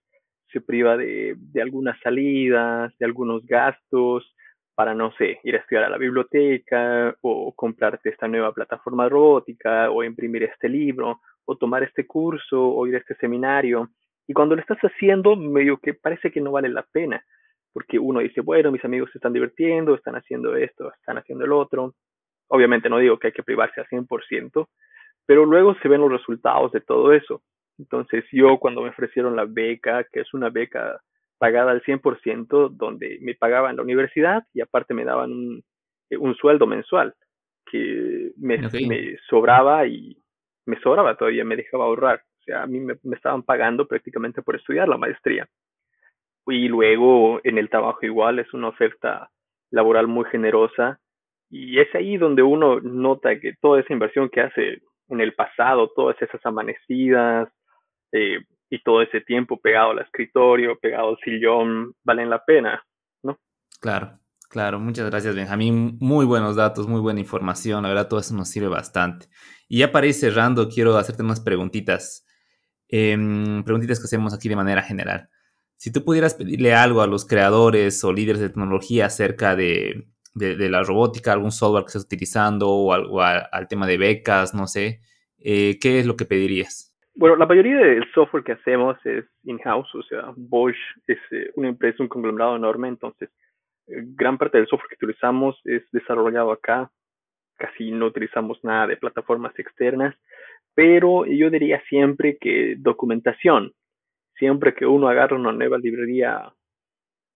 se 0.53 0.61
priva 0.61 0.97
de, 0.97 1.33
de 1.35 1.61
algunas 1.63 1.99
salidas, 2.01 2.95
de 2.99 3.05
algunos 3.05 3.43
gastos, 3.47 4.35
para, 4.75 4.93
no 4.93 5.11
sé, 5.13 5.39
ir 5.43 5.55
a 5.55 5.59
estudiar 5.59 5.85
a 5.85 5.89
la 5.89 5.97
biblioteca 5.97 7.15
o 7.21 7.53
comprarte 7.55 8.09
esta 8.09 8.27
nueva 8.27 8.53
plataforma 8.53 9.09
robótica 9.09 9.89
o 9.89 10.03
imprimir 10.03 10.43
este 10.43 10.69
libro 10.69 11.21
o 11.45 11.55
tomar 11.57 11.81
este 11.81 12.05
curso 12.05 12.61
o 12.63 12.85
ir 12.85 12.93
a 12.95 12.99
este 12.99 13.15
seminario. 13.15 13.89
Y 14.27 14.33
cuando 14.33 14.53
lo 14.55 14.61
estás 14.61 14.77
haciendo, 14.81 15.35
medio 15.35 15.77
que 15.77 15.95
parece 15.95 16.31
que 16.31 16.39
no 16.39 16.51
vale 16.51 16.69
la 16.69 16.83
pena, 16.83 17.25
porque 17.73 17.97
uno 17.97 18.19
dice, 18.19 18.41
bueno, 18.41 18.71
mis 18.71 18.85
amigos 18.85 19.09
se 19.11 19.17
están 19.17 19.33
divirtiendo, 19.33 19.95
están 19.95 20.15
haciendo 20.15 20.55
esto, 20.55 20.93
están 20.93 21.17
haciendo 21.17 21.45
el 21.45 21.51
otro. 21.51 21.95
Obviamente 22.53 22.89
no 22.89 22.97
digo 22.97 23.17
que 23.17 23.27
hay 23.27 23.33
que 23.33 23.43
privarse 23.43 23.79
al 23.79 23.87
100%, 23.87 24.67
pero 25.25 25.45
luego 25.45 25.73
se 25.75 25.87
ven 25.87 26.01
los 26.01 26.11
resultados 26.11 26.71
de 26.73 26.81
todo 26.81 27.13
eso. 27.13 27.41
Entonces 27.79 28.25
yo 28.31 28.57
cuando 28.59 28.81
me 28.81 28.89
ofrecieron 28.89 29.37
la 29.37 29.45
beca, 29.45 30.03
que 30.11 30.19
es 30.19 30.33
una 30.33 30.49
beca 30.49 30.99
pagada 31.37 31.71
al 31.71 31.81
100%, 31.81 32.69
donde 32.71 33.19
me 33.21 33.35
pagaban 33.35 33.77
la 33.77 33.83
universidad 33.83 34.43
y 34.53 34.59
aparte 34.59 34.93
me 34.93 35.05
daban 35.05 35.31
un, 35.31 35.63
eh, 36.09 36.17
un 36.17 36.35
sueldo 36.35 36.67
mensual 36.67 37.15
que 37.65 38.33
me, 38.35 38.65
okay. 38.65 38.85
me, 38.85 39.17
sobraba 39.29 39.87
y 39.87 40.21
me 40.65 40.77
sobraba 40.81 41.15
todavía, 41.15 41.45
me 41.45 41.55
dejaba 41.55 41.85
ahorrar. 41.85 42.21
O 42.41 42.43
sea, 42.43 42.63
a 42.63 42.67
mí 42.67 42.81
me, 42.81 42.97
me, 43.03 43.15
estaban 43.15 43.43
pagando 43.43 43.87
prácticamente 43.87 44.41
por 44.41 44.57
estudiar 44.57 44.89
la 44.89 44.97
maestría. 44.97 45.47
Y 46.47 46.67
luego 46.67 47.39
en 47.45 47.57
el 47.57 47.69
trabajo 47.69 47.99
igual 48.01 48.39
es 48.39 48.53
una 48.53 48.67
oferta 48.67 49.31
laboral 49.69 50.07
muy 50.07 50.25
generosa 50.25 50.99
y 51.51 51.79
es 51.79 51.93
ahí 51.93 52.17
donde 52.17 52.41
uno 52.41 52.79
nota 52.79 53.39
que 53.39 53.53
toda 53.61 53.81
esa 53.81 53.93
inversión 53.93 54.29
que 54.29 54.41
hace 54.41 54.81
en 55.09 55.19
el 55.19 55.33
pasado, 55.33 55.91
todas 55.93 56.19
esas 56.21 56.43
amanecidas, 56.45 57.49
eh, 58.13 58.39
y 58.69 58.81
todo 58.81 59.01
ese 59.01 59.19
tiempo 59.19 59.59
pegado 59.59 59.91
al 59.91 59.99
escritorio, 59.99 60.79
pegado 60.79 61.09
al 61.09 61.17
sillón, 61.23 61.93
valen 62.05 62.29
la 62.29 62.43
pena, 62.43 62.81
¿no? 63.21 63.37
Claro, 63.81 64.17
claro. 64.49 64.79
Muchas 64.79 65.09
gracias, 65.09 65.35
Benjamín. 65.35 65.97
Muy 65.99 66.25
buenos 66.25 66.55
datos, 66.55 66.87
muy 66.87 67.01
buena 67.01 67.19
información. 67.19 67.83
La 67.83 67.89
verdad, 67.89 68.07
todo 68.07 68.21
eso 68.21 68.33
nos 68.33 68.47
sirve 68.47 68.69
bastante. 68.69 69.27
Y 69.67 69.79
ya 69.79 69.91
para 69.91 70.07
ir 70.07 70.13
cerrando, 70.13 70.69
quiero 70.69 70.95
hacerte 70.95 71.21
unas 71.21 71.41
preguntitas. 71.41 72.25
Eh, 72.87 73.17
preguntitas 73.65 73.99
que 73.99 74.05
hacemos 74.05 74.33
aquí 74.33 74.47
de 74.47 74.55
manera 74.55 74.81
general. 74.81 75.29
Si 75.75 75.91
tú 75.91 76.05
pudieras 76.05 76.35
pedirle 76.35 76.73
algo 76.73 77.01
a 77.01 77.07
los 77.07 77.25
creadores 77.25 78.01
o 78.05 78.13
líderes 78.13 78.39
de 78.39 78.49
tecnología 78.49 79.07
acerca 79.07 79.57
de, 79.57 80.07
de, 80.33 80.69
la 80.69 80.83
robótica, 80.83 81.33
algún 81.33 81.51
software 81.51 81.83
que 81.83 81.89
estés 81.89 82.05
utilizando 82.05 82.69
o, 82.69 82.93
al, 82.93 83.47
al 83.51 83.67
tema 83.67 83.85
de 83.87 83.97
becas, 83.97 84.53
no 84.53 84.67
sé, 84.67 85.01
eh, 85.39 85.77
¿qué 85.79 85.99
es 85.99 86.05
lo 86.05 86.15
que 86.15 86.25
pedirías? 86.25 86.91
Bueno, 87.13 87.35
la 87.35 87.45
mayoría 87.45 87.77
del 87.77 88.09
software 88.13 88.43
que 88.43 88.53
hacemos 88.53 88.97
es 89.05 89.25
in-house, 89.43 89.93
o 89.95 90.03
sea, 90.03 90.33
Bosch 90.35 90.77
es 91.07 91.19
eh, 91.31 91.51
una 91.55 91.67
empresa, 91.69 92.01
un 92.01 92.09
conglomerado 92.09 92.55
enorme, 92.55 92.87
entonces 92.87 93.29
eh, 93.87 94.01
gran 94.15 94.37
parte 94.37 94.57
del 94.57 94.67
software 94.67 94.89
que 94.89 95.05
utilizamos 95.05 95.59
es 95.65 95.83
desarrollado 95.91 96.51
acá, 96.51 96.89
casi 97.57 97.91
no 97.91 98.07
utilizamos 98.07 98.63
nada 98.63 98.87
de 98.87 98.97
plataformas 98.97 99.57
externas, 99.59 100.15
pero 100.73 101.25
yo 101.25 101.49
diría 101.49 101.81
siempre 101.89 102.37
que 102.39 102.75
documentación, 102.77 103.73
siempre 104.37 104.73
que 104.73 104.85
uno 104.85 105.09
agarra 105.09 105.35
una 105.35 105.51
nueva 105.51 105.77
librería 105.77 106.53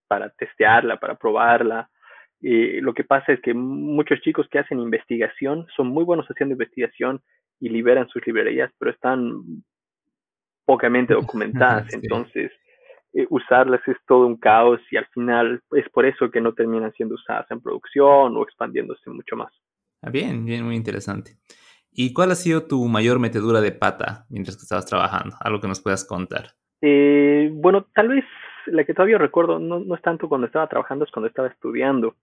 para 0.07 0.29
testearla, 0.29 0.99
para 0.99 1.15
probarla, 1.15 1.89
eh, 2.41 2.79
lo 2.81 2.93
que 2.93 3.03
pasa 3.03 3.33
es 3.33 3.41
que 3.41 3.53
muchos 3.53 4.21
chicos 4.21 4.47
que 4.49 4.59
hacen 4.59 4.79
investigación 4.79 5.67
son 5.75 5.87
muy 5.87 6.03
buenos 6.03 6.27
haciendo 6.27 6.53
investigación 6.53 7.21
y 7.59 7.69
liberan 7.69 8.07
sus 8.09 8.25
librerías, 8.25 8.71
pero 8.77 8.91
están 8.91 9.41
pocamente 10.65 11.13
documentadas, 11.13 11.87
sí. 11.89 11.99
entonces 12.01 12.51
eh, 13.13 13.25
usarlas 13.29 13.81
es 13.87 13.97
todo 14.05 14.27
un 14.27 14.37
caos 14.37 14.81
y 14.91 14.97
al 14.97 15.05
final 15.07 15.61
es 15.71 15.89
por 15.89 16.05
eso 16.05 16.29
que 16.29 16.41
no 16.41 16.53
terminan 16.53 16.91
siendo 16.93 17.15
usadas 17.15 17.49
en 17.49 17.61
producción 17.61 18.35
o 18.35 18.43
expandiéndose 18.43 19.09
mucho 19.09 19.35
más. 19.37 19.53
Ah, 20.01 20.09
bien, 20.09 20.45
bien, 20.45 20.65
muy 20.65 20.75
interesante. 20.75 21.37
¿Y 21.91 22.11
cuál 22.11 22.31
ha 22.31 22.35
sido 22.35 22.67
tu 22.67 22.85
mayor 22.89 23.19
metedura 23.19 23.61
de 23.61 23.71
pata 23.71 24.25
mientras 24.29 24.57
que 24.57 24.63
estabas 24.63 24.85
trabajando? 24.85 25.37
Algo 25.39 25.61
que 25.61 25.67
nos 25.69 25.81
puedas 25.81 26.03
contar. 26.03 26.49
Eh, 26.81 27.49
bueno, 27.53 27.87
tal 27.95 28.09
vez 28.09 28.25
la 28.67 28.83
que 28.83 28.93
todavía 28.93 29.17
recuerdo 29.17 29.59
no, 29.59 29.79
no 29.79 29.95
es 29.95 30.01
tanto 30.01 30.29
cuando 30.29 30.47
estaba 30.47 30.67
trabajando, 30.67 31.05
es 31.05 31.11
cuando 31.11 31.27
estaba 31.27 31.47
estudiando. 31.47 32.15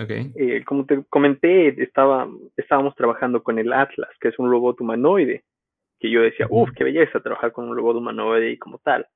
Okay. 0.00 0.32
Eh, 0.36 0.64
como 0.64 0.86
te 0.86 1.02
comenté, 1.08 1.82
estaba, 1.82 2.28
estábamos 2.56 2.94
trabajando 2.94 3.42
con 3.42 3.58
el 3.58 3.72
Atlas, 3.72 4.10
que 4.20 4.28
es 4.28 4.38
un 4.38 4.50
robot 4.50 4.80
humanoide, 4.80 5.44
que 5.98 6.10
yo 6.10 6.22
decía, 6.22 6.46
uff, 6.48 6.70
qué 6.76 6.84
belleza 6.84 7.20
trabajar 7.20 7.52
con 7.52 7.68
un 7.68 7.76
robot 7.76 7.96
humanoide 7.96 8.52
y 8.52 8.58
como 8.58 8.78
tal. 8.78 9.06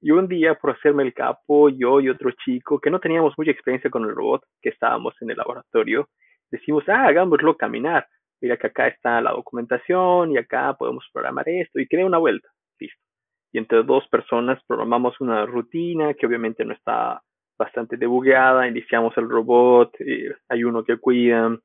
Y 0.00 0.10
un 0.10 0.28
día, 0.28 0.54
por 0.54 0.72
hacerme 0.72 1.02
el 1.02 1.14
capo, 1.14 1.70
yo 1.70 2.00
y 2.00 2.08
otro 2.08 2.30
chico, 2.44 2.78
que 2.78 2.90
no 2.90 3.00
teníamos 3.00 3.34
mucha 3.38 3.50
experiencia 3.50 3.90
con 3.90 4.04
el 4.04 4.14
robot, 4.14 4.42
que 4.60 4.70
estábamos 4.70 5.14
en 5.22 5.30
el 5.30 5.36
laboratorio, 5.36 6.08
decimos, 6.50 6.84
ah, 6.88 7.06
hagámoslo 7.06 7.56
caminar. 7.56 8.06
Mira 8.40 8.56
que 8.56 8.66
acá 8.66 8.88
está 8.88 9.20
la 9.20 9.30
documentación 9.30 10.32
y 10.32 10.36
acá 10.36 10.74
podemos 10.74 11.08
programar 11.12 11.48
esto. 11.48 11.80
Y 11.80 11.86
que 11.86 12.04
una 12.04 12.18
vuelta. 12.18 12.48
Y 13.54 13.58
entre 13.58 13.84
dos 13.84 14.04
personas 14.08 14.60
programamos 14.66 15.20
una 15.20 15.46
rutina 15.46 16.12
que 16.14 16.26
obviamente 16.26 16.64
no 16.64 16.74
está 16.74 17.22
bastante 17.56 17.96
debugueada. 17.96 18.66
Iniciamos 18.66 19.16
el 19.16 19.28
robot, 19.28 19.94
eh, 20.00 20.34
hay 20.48 20.64
uno 20.64 20.82
que 20.82 20.96
cuida. 20.96 21.56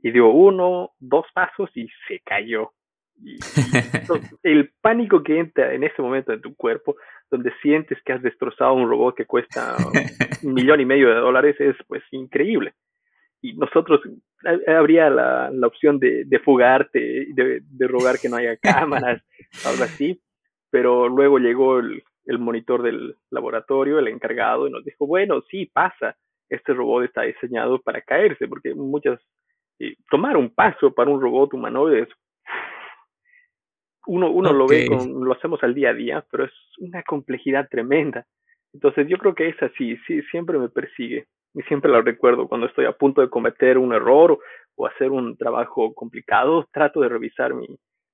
Y 0.00 0.10
dio 0.10 0.30
uno, 0.30 0.92
dos 0.98 1.26
pasos 1.34 1.68
y 1.74 1.86
se 2.08 2.20
cayó. 2.24 2.72
el 4.42 4.72
pánico 4.80 5.22
que 5.22 5.38
entra 5.38 5.74
en 5.74 5.84
ese 5.84 6.00
momento 6.00 6.32
en 6.32 6.40
tu 6.40 6.56
cuerpo, 6.56 6.96
donde 7.30 7.52
sientes 7.60 7.98
que 8.06 8.14
has 8.14 8.22
destrozado 8.22 8.72
un 8.72 8.88
robot 8.88 9.14
que 9.14 9.26
cuesta 9.26 9.76
un 10.42 10.54
millón 10.54 10.80
y 10.80 10.86
medio 10.86 11.10
de 11.10 11.16
dólares, 11.16 11.56
es 11.58 11.76
pues 11.88 12.02
increíble. 12.10 12.72
Y 13.42 13.52
nosotros, 13.52 14.00
habría 14.66 15.10
la, 15.10 15.50
la 15.50 15.66
opción 15.66 15.98
de, 15.98 16.24
de 16.24 16.38
fugarte, 16.38 17.26
de, 17.34 17.60
de, 17.62 17.86
rogar 17.86 18.18
que 18.18 18.30
no 18.30 18.36
haya 18.36 18.56
cámaras, 18.62 19.22
algo 19.66 19.84
así, 19.84 20.18
pero 20.70 21.08
luego 21.08 21.38
llegó 21.38 21.78
el, 21.78 22.02
el 22.26 22.38
monitor 22.38 22.82
del 22.82 23.16
laboratorio, 23.30 23.98
el 23.98 24.08
encargado, 24.08 24.68
y 24.68 24.70
nos 24.70 24.84
dijo, 24.84 25.06
bueno, 25.06 25.42
sí, 25.50 25.66
pasa, 25.66 26.16
este 26.48 26.74
robot 26.74 27.04
está 27.04 27.22
diseñado 27.22 27.80
para 27.80 28.02
caerse, 28.02 28.46
porque 28.46 28.74
muchas, 28.74 29.18
eh, 29.78 29.96
tomar 30.10 30.36
un 30.36 30.50
paso 30.50 30.92
para 30.92 31.10
un 31.10 31.20
robot 31.20 31.54
humanoide 31.54 32.00
es 32.02 32.08
uno, 34.06 34.30
uno 34.30 34.52
lo 34.52 34.66
ve, 34.66 34.86
con, 34.88 35.24
lo 35.24 35.32
hacemos 35.32 35.62
al 35.62 35.74
día 35.74 35.90
a 35.90 35.94
día, 35.94 36.24
pero 36.30 36.44
es 36.44 36.52
una 36.78 37.02
complejidad 37.02 37.68
tremenda. 37.68 38.26
Entonces 38.72 39.06
yo 39.08 39.18
creo 39.18 39.34
que 39.34 39.48
es 39.48 39.62
así, 39.62 39.96
sí, 40.06 40.22
siempre 40.30 40.58
me 40.58 40.68
persigue 40.68 41.26
y 41.54 41.62
siempre 41.62 41.90
lo 41.90 42.02
recuerdo 42.02 42.48
cuando 42.48 42.66
estoy 42.66 42.86
a 42.86 42.92
punto 42.92 43.20
de 43.20 43.30
cometer 43.30 43.78
un 43.78 43.92
error 43.94 44.38
o, 44.76 44.86
hacer 44.86 45.10
un 45.10 45.36
trabajo 45.36 45.92
complicado, 45.94 46.66
trato 46.72 47.00
de 47.00 47.08
revisar 47.08 47.52
mi, 47.52 47.66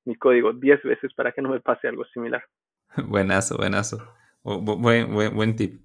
mi 0.04 0.16
código 0.16 0.52
10 0.52 0.82
veces 0.82 1.14
para 1.14 1.32
que 1.32 1.42
no 1.42 1.50
me 1.50 1.60
pase 1.60 1.88
algo 1.88 2.04
similar. 2.06 2.44
Buenazo, 3.08 3.56
buenazo. 3.56 3.98
Buen, 4.42 5.12
buen, 5.12 5.34
buen 5.34 5.56
tip. 5.56 5.80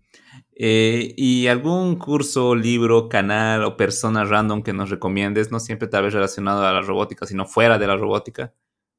Eh, 0.53 1.13
¿Y 1.15 1.47
algún 1.47 1.97
curso, 1.97 2.53
libro, 2.55 3.07
canal 3.07 3.63
o 3.63 3.77
persona 3.77 4.25
random 4.25 4.63
que 4.63 4.73
nos 4.73 4.89
recomiendes? 4.89 5.51
No 5.51 5.59
siempre 5.59 5.87
tal 5.87 6.03
vez 6.03 6.13
relacionado 6.13 6.65
a 6.65 6.73
la 6.73 6.81
robótica, 6.81 7.25
sino 7.25 7.45
fuera 7.45 7.77
de 7.77 7.87
la 7.87 7.95
robótica 7.95 8.53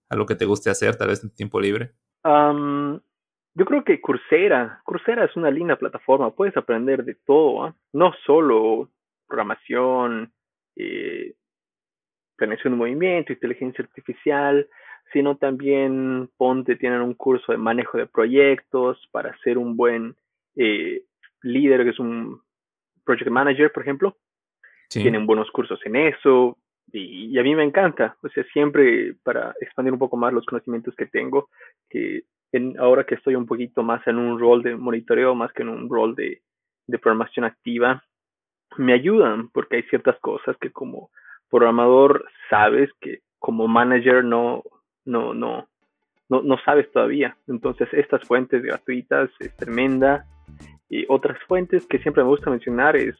a 0.09 0.17
lo 0.17 0.27
que 0.27 0.35
te 0.35 0.47
guste 0.47 0.71
hacer, 0.71 0.97
tal 0.97 1.09
vez 1.09 1.23
en 1.23 1.35
tiempo 1.35 1.61
libre? 1.61 1.93
yo 2.23 3.65
creo 3.65 3.83
que 3.85 4.01
Coursera, 4.01 4.81
Coursera 4.85 5.25
es 5.25 5.35
una 5.37 5.51
linda 5.51 5.77
plataforma, 5.77 6.35
puedes 6.35 6.57
aprender 6.57 7.05
de 7.05 7.15
todo, 7.27 7.65
¿ah? 7.65 7.75
no 7.93 8.13
solo 8.27 8.91
programación, 9.27 10.33
eh, 10.77 11.35
planeación 12.37 12.75
de 12.75 12.79
movimiento, 12.79 13.33
inteligencia 13.33 13.85
artificial, 13.85 14.69
sino 15.13 15.37
también 15.37 16.31
ponte, 16.37 16.77
tienen 16.77 17.01
un 17.01 17.15
curso 17.15 17.53
de 17.53 17.59
manejo 17.59 17.99
de 17.99 18.07
proyectos 18.07 19.09
para 19.11 19.37
ser 19.39 19.59
un 19.59 19.77
buen 19.77 20.17
eh, 20.57 21.03
líder, 21.43 21.85
que 21.85 21.91
es 21.91 21.99
un 21.99 22.41
project 23.05 23.31
manager, 23.31 23.73
por 23.73 23.83
ejemplo. 23.83 24.17
Tienen 24.89 25.25
buenos 25.25 25.51
cursos 25.53 25.79
en 25.85 25.95
eso, 25.95 26.59
y, 26.93 27.39
a 27.39 27.43
mí 27.43 27.55
me 27.55 27.63
encanta, 27.63 28.17
o 28.23 28.29
sea, 28.29 28.45
siempre 28.53 29.15
para 29.23 29.55
expandir 29.61 29.93
un 29.93 29.99
poco 29.99 30.17
más 30.17 30.33
los 30.33 30.45
conocimientos 30.47 30.95
que 30.97 31.07
tengo, 31.07 31.49
que 31.89 32.25
en, 32.53 32.79
ahora 32.79 33.05
que 33.05 33.15
estoy 33.15 33.37
un 33.37 33.47
poquito 33.47 33.83
más 33.83 34.05
en 34.07 34.19
un 34.19 34.39
rol 34.39 34.63
de 34.63 34.77
monitoreo 34.77 35.35
más 35.35 35.53
que 35.53 35.63
en 35.63 35.69
un 35.69 35.89
rol 35.89 36.17
de, 36.17 36.43
de 36.87 36.99
programación 36.99 37.45
activa, 37.45 38.03
me 38.77 38.93
ayudan 38.93 39.49
porque 39.51 39.77
hay 39.77 39.83
ciertas 39.85 40.19
cosas 40.21 40.57
que 40.59 40.71
como 40.71 41.11
programador 41.49 42.27
sabes 42.49 42.91
que 43.01 43.21
como 43.39 43.69
manager 43.69 44.25
no, 44.25 44.63
no, 45.11 45.35
no, 45.35 45.69
no, 46.29 46.43
no 46.43 46.57
sabes 46.65 46.91
todavía. 46.93 47.37
Entonces 47.49 47.89
estas 47.93 48.23
fuentes 48.25 48.63
gratuitas 48.63 49.31
es 49.41 49.55
tremenda. 49.57 50.25
Y 50.89 51.05
otras 51.09 51.39
fuentes 51.47 51.87
que 51.87 51.99
siempre 51.99 52.23
me 52.23 52.31
gusta 52.31 52.51
mencionar 52.51 52.97
es 52.97 53.17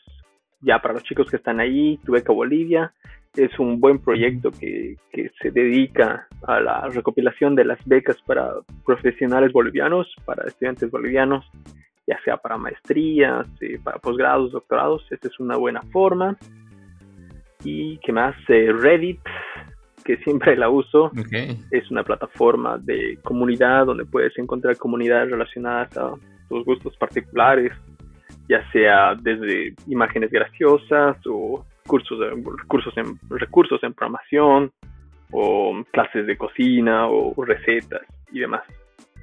ya 0.61 0.81
para 0.81 0.95
los 0.95 1.05
chicos 1.05 1.31
que 1.31 1.37
están 1.37 1.61
ahí, 1.61 1.99
tu 2.05 2.13
beca 2.13 2.33
Bolivia, 2.33 2.93
es 3.37 3.57
un 3.59 3.81
buen 3.81 4.01
proyecto 4.01 4.51
que, 4.51 4.97
que, 5.13 5.31
se 5.41 5.51
dedica 5.51 6.27
a 6.43 6.61
la 6.61 6.89
recopilación 6.89 7.55
de 7.55 7.65
las 7.65 7.79
becas 7.87 8.21
para 8.23 8.55
profesionales 8.85 9.53
bolivianos, 9.53 10.13
para 10.25 10.47
estudiantes 10.47 10.91
bolivianos, 10.91 11.49
ya 12.07 12.21
sea 12.25 12.37
para 12.39 12.57
maestrías, 12.57 13.47
eh, 13.61 13.79
para 13.83 13.99
posgrados, 13.99 14.53
doctorados. 14.53 15.07
Esta 15.11 15.29
es 15.29 15.39
una 15.39 15.57
buena 15.57 15.83
forma. 15.93 16.37
Y 17.63 17.99
que 17.99 18.13
más, 18.13 18.35
eh, 18.49 18.73
Reddit, 18.73 19.21
que 20.05 20.17
siempre 20.19 20.57
la 20.57 20.69
uso, 20.69 21.11
es 21.71 21.91
una 21.91 22.03
plataforma 22.03 22.79
de 22.79 23.19
comunidad 23.23 23.87
donde 23.87 24.05
puedes 24.05 24.37
encontrar 24.39 24.77
comunidades 24.77 25.31
relacionadas 25.31 25.97
a 25.97 26.15
tus 26.49 26.65
gustos 26.65 26.97
particulares, 26.97 27.73
ya 28.49 28.69
sea 28.73 29.15
desde 29.15 29.75
imágenes 29.87 30.31
graciosas 30.31 31.17
o 31.27 31.65
cursos, 31.87 32.19
de, 32.19 32.31
recursos, 32.31 32.97
en, 32.97 33.19
recursos 33.31 33.83
en 33.83 33.95
programación 33.95 34.73
o 35.33 35.85
clases 35.93 36.27
de 36.27 36.37
cocina 36.37 37.09
o 37.09 37.35
recetas 37.45 38.03
y 38.33 38.41
demás. 38.41 38.63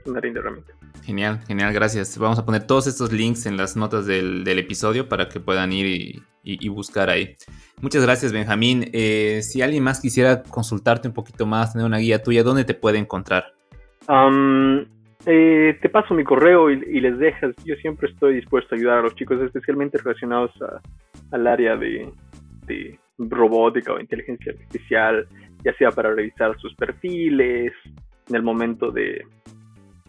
Una 0.05 0.21
linda 0.21 0.39
herramienta. 0.39 0.73
Genial, 1.07 1.39
genial, 1.47 1.71
gracias. 1.71 2.17
Vamos 2.17 2.37
a 2.37 2.43
poner 2.43 2.67
todos 2.67 2.85
estos 2.85 3.13
links 3.13 3.45
en 3.45 3.55
las 3.55 3.77
notas 3.77 4.05
del, 4.05 4.43
del 4.43 4.59
episodio 4.59 5.07
para 5.07 5.29
que 5.29 5.39
puedan 5.39 5.71
ir 5.71 6.21
y, 6.43 6.67
buscar 6.67 7.09
ahí. 7.09 7.33
Muchas 7.81 8.03
gracias, 8.03 8.33
Benjamín. 8.33 8.89
Eh, 8.91 9.39
si 9.41 9.61
alguien 9.61 9.85
más 9.85 10.01
quisiera 10.01 10.43
consultarte 10.43 11.07
un 11.07 11.13
poquito 11.13 11.45
más, 11.45 11.71
tener 11.71 11.87
una 11.87 11.99
guía 11.99 12.21
tuya, 12.21 12.43
¿dónde 12.43 12.65
te 12.65 12.73
puede 12.73 12.97
encontrar? 12.97 13.53
eh, 15.25 15.77
te 15.81 15.87
paso 15.87 16.13
mi 16.13 16.25
correo 16.25 16.69
y, 16.69 16.99
les 16.99 17.17
dejas. 17.17 17.55
Yo 17.63 17.75
siempre 17.75 18.11
estoy 18.11 18.35
dispuesto 18.35 18.75
a 18.75 18.77
ayudar 18.77 18.97
a 18.97 19.03
los 19.03 19.15
chicos, 19.15 19.41
especialmente 19.41 19.99
relacionados 19.99 20.51
al 21.31 21.47
área 21.47 21.77
de 21.77 22.11
robótica 23.17 23.93
o 23.93 23.99
inteligencia 24.01 24.51
artificial, 24.51 25.25
ya 25.63 25.73
sea 25.77 25.91
para 25.91 26.13
revisar 26.13 26.59
sus 26.59 26.75
perfiles 26.75 27.71
en 28.27 28.35
el 28.35 28.43
momento 28.43 28.91
de, 28.91 29.23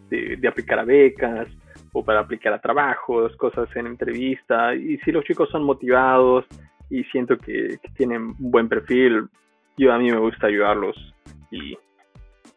de, 0.09 0.47
aplicar 0.47 0.79
a 0.79 0.83
becas 0.83 1.47
o 1.93 2.03
para 2.03 2.19
aplicar 2.21 2.53
a 2.53 2.61
trabajos, 2.61 3.35
cosas 3.37 3.67
en 3.75 3.87
entrevista. 3.87 4.75
Y 4.75 4.97
si 4.99 5.11
los 5.11 5.23
chicos 5.23 5.49
son 5.49 5.63
motivados 5.63 6.45
y 6.89 7.03
siento 7.05 7.37
que, 7.37 7.77
tienen 7.95 8.35
un 8.39 8.51
buen 8.51 8.69
perfil, 8.69 9.27
yo 9.77 9.93
a 9.93 9.97
mí 9.97 10.11
me 10.11 10.19
gusta 10.19 10.47
ayudarlos 10.47 10.95
y, 11.51 11.77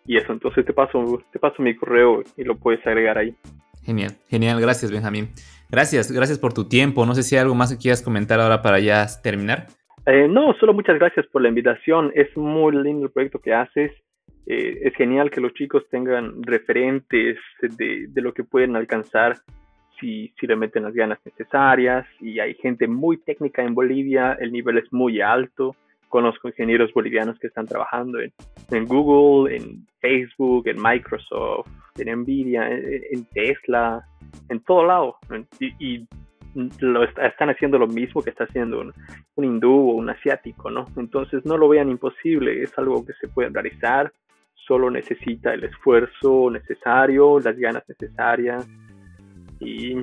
y 0.07 0.17
eso. 0.17 0.33
Entonces 0.33 0.65
te 0.65 0.73
paso, 0.73 1.23
te 1.33 1.38
paso 1.38 1.62
mi 1.62 1.75
correo 1.75 2.23
y 2.37 2.45
lo 2.45 2.57
puedes 2.57 2.85
agregar 2.87 3.19
ahí. 3.19 3.35
Genial, 3.85 4.12
genial, 4.29 4.61
gracias 4.61 4.93
Benjamín. 4.93 5.31
Gracias, 5.71 6.12
gracias 6.12 6.38
por 6.38 6.53
tu 6.53 6.69
tiempo. 6.69 7.07
No 7.07 7.15
sé 7.15 7.23
si 7.23 7.35
hay 7.35 7.43
algo 7.43 7.55
más 7.55 7.73
que 7.73 7.81
quieras 7.81 8.03
comentar 8.03 8.38
ahora 8.41 8.62
para 8.62 8.79
ya 8.79 9.07
terminar. 9.23 9.69
Eh, 10.07 10.27
no, 10.29 10.53
solo 10.61 10.75
muchas 10.75 10.99
gracias 10.99 11.27
por 11.27 11.43
la 11.43 11.49
invitación. 11.49 12.12
Es 12.15 12.37
muy 12.37 12.77
lindo 12.77 13.07
el 13.07 13.12
proyecto 13.12 13.38
que 13.41 13.55
haces. 13.55 13.93
Eh, 14.46 14.81
es 14.83 14.94
genial 14.94 15.31
que 15.31 15.40
los 15.40 15.55
chicos 15.55 15.88
tengan 15.88 16.42
referentes 16.42 17.38
de, 17.61 18.07
de, 18.09 18.20
lo 18.22 18.35
que 18.35 18.44
pueden 18.44 18.74
alcanzar 18.74 19.38
si, 20.00 20.33
si 20.38 20.46
le 20.46 20.57
meten 20.57 20.83
las 20.83 20.94
ganas 20.94 21.18
necesarias. 21.24 22.07
Y 22.20 22.40
hay 22.40 22.55
gente 22.55 22.88
muy 22.88 23.18
técnica 23.18 23.62
en 23.62 23.74
Bolivia, 23.74 24.37
el 24.40 24.52
nivel 24.52 24.78
es 24.78 24.92
muy 24.92 25.20
alto. 25.20 25.76
Conozco 26.09 26.48
ingenieros 26.48 26.92
bolivianos 26.92 27.38
que 27.38 27.46
están 27.46 27.66
trabajando 27.66 28.20
en, 28.20 28.33
en 28.70 28.85
Google, 28.85 29.57
en 29.57 29.87
Facebook, 30.00 30.68
en 30.68 30.83
Microsoft, 30.83 31.68
en 31.98 32.20
Nvidia, 32.20 32.68
en, 32.70 33.24
Tesla, 33.26 34.05
en 34.48 34.61
todo 34.61 34.85
lado. 34.85 35.16
Y, 35.78 36.07
lo 36.81 37.02
están 37.05 37.48
haciendo 37.48 37.78
lo 37.78 37.87
mismo 37.87 38.20
que 38.20 38.28
está 38.28 38.45
haciendo 38.45 38.80
un, 38.80 38.93
hindú 39.43 39.72
o 39.72 39.95
un 39.95 40.11
asiático, 40.11 40.70
¿no? 40.70 40.84
Entonces 40.99 41.47
no 41.47 41.57
lo 41.57 41.66
vean 41.66 41.88
imposible, 41.88 42.62
es 42.62 42.76
algo 42.76 43.07
que 43.07 43.14
se 43.14 43.28
puede 43.28 43.49
realizar, 43.49 44.12
solo 44.67 44.91
necesita 44.91 45.53
el 45.55 45.65
esfuerzo 45.65 46.51
necesario, 46.51 47.41
las 47.41 47.57
ganas 47.57 47.83
necesarias 47.89 48.67
y, 49.61 49.97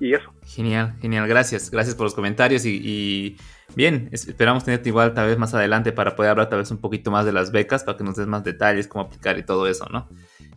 y 0.00 0.14
eso. 0.14 0.32
Genial, 0.46 0.94
genial, 1.00 1.28
gracias, 1.28 1.70
gracias 1.70 1.94
por 1.94 2.04
los 2.04 2.14
comentarios 2.14 2.64
y, 2.64 3.36
bien, 3.74 4.08
esperamos 4.12 4.64
tenerte 4.64 4.88
igual 4.88 5.14
tal 5.14 5.28
vez 5.28 5.38
más 5.38 5.54
adelante 5.54 5.92
para 5.92 6.16
poder 6.16 6.30
hablar 6.30 6.48
tal 6.48 6.60
vez 6.60 6.70
un 6.70 6.78
poquito 6.78 7.10
más 7.10 7.24
de 7.24 7.32
las 7.32 7.52
becas, 7.52 7.84
para 7.84 7.96
que 7.96 8.04
nos 8.04 8.16
des 8.16 8.26
más 8.26 8.44
detalles, 8.44 8.88
cómo 8.88 9.04
aplicar 9.04 9.38
y 9.38 9.42
todo 9.42 9.66
eso, 9.66 9.86
¿no? 9.90 10.08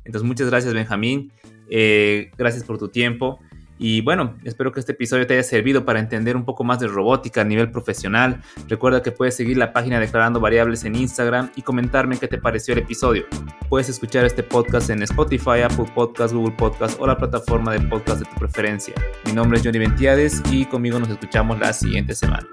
Entonces 0.04 0.28
muchas 0.28 0.50
gracias 0.50 0.74
Benjamín, 0.74 1.32
eh, 1.70 2.32
gracias 2.38 2.64
por 2.64 2.78
tu 2.78 2.90
tiempo. 2.90 3.40
Y 3.84 4.02
bueno, 4.02 4.36
espero 4.44 4.72
que 4.72 4.80
este 4.80 4.92
episodio 4.92 5.26
te 5.26 5.34
haya 5.34 5.42
servido 5.42 5.84
para 5.84 6.00
entender 6.00 6.36
un 6.36 6.46
poco 6.46 6.64
más 6.64 6.80
de 6.80 6.88
robótica 6.88 7.42
a 7.42 7.44
nivel 7.44 7.72
profesional. 7.72 8.40
Recuerda 8.68 9.02
que 9.02 9.12
puedes 9.12 9.36
seguir 9.36 9.58
la 9.58 9.74
página 9.74 10.00
Declarando 10.00 10.40
Variables 10.40 10.86
en 10.86 10.96
Instagram 10.96 11.50
y 11.56 11.64
comentarme 11.64 12.20
qué 12.20 12.28
te 12.28 12.38
pareció 12.38 12.76
el 12.76 12.82
episodio. 12.82 13.26
Puedes 13.70 13.90
escuchar 13.90 14.24
este 14.24 14.44
podcast 14.44 14.92
en 14.92 15.02
Spotify, 15.02 15.62
Apple 15.64 15.92
Podcast, 15.96 16.32
Google 16.32 16.56
Podcast 16.58 17.02
o 17.02 17.08
la 17.08 17.18
plataforma 17.18 17.74
de 17.74 17.82
podcast 17.82 18.20
de 18.20 18.26
tu 18.26 18.36
preferencia. 18.36 18.94
Mi 19.26 19.34
nombre 19.34 19.58
es 19.58 19.66
Johnny 19.66 19.80
Ventiades 19.80 20.44
y 20.52 20.66
conmigo 20.66 21.00
nos 21.00 21.10
escuchamos 21.10 21.58
la 21.58 21.74
siguiente 21.74 22.14
semana. 22.14 22.48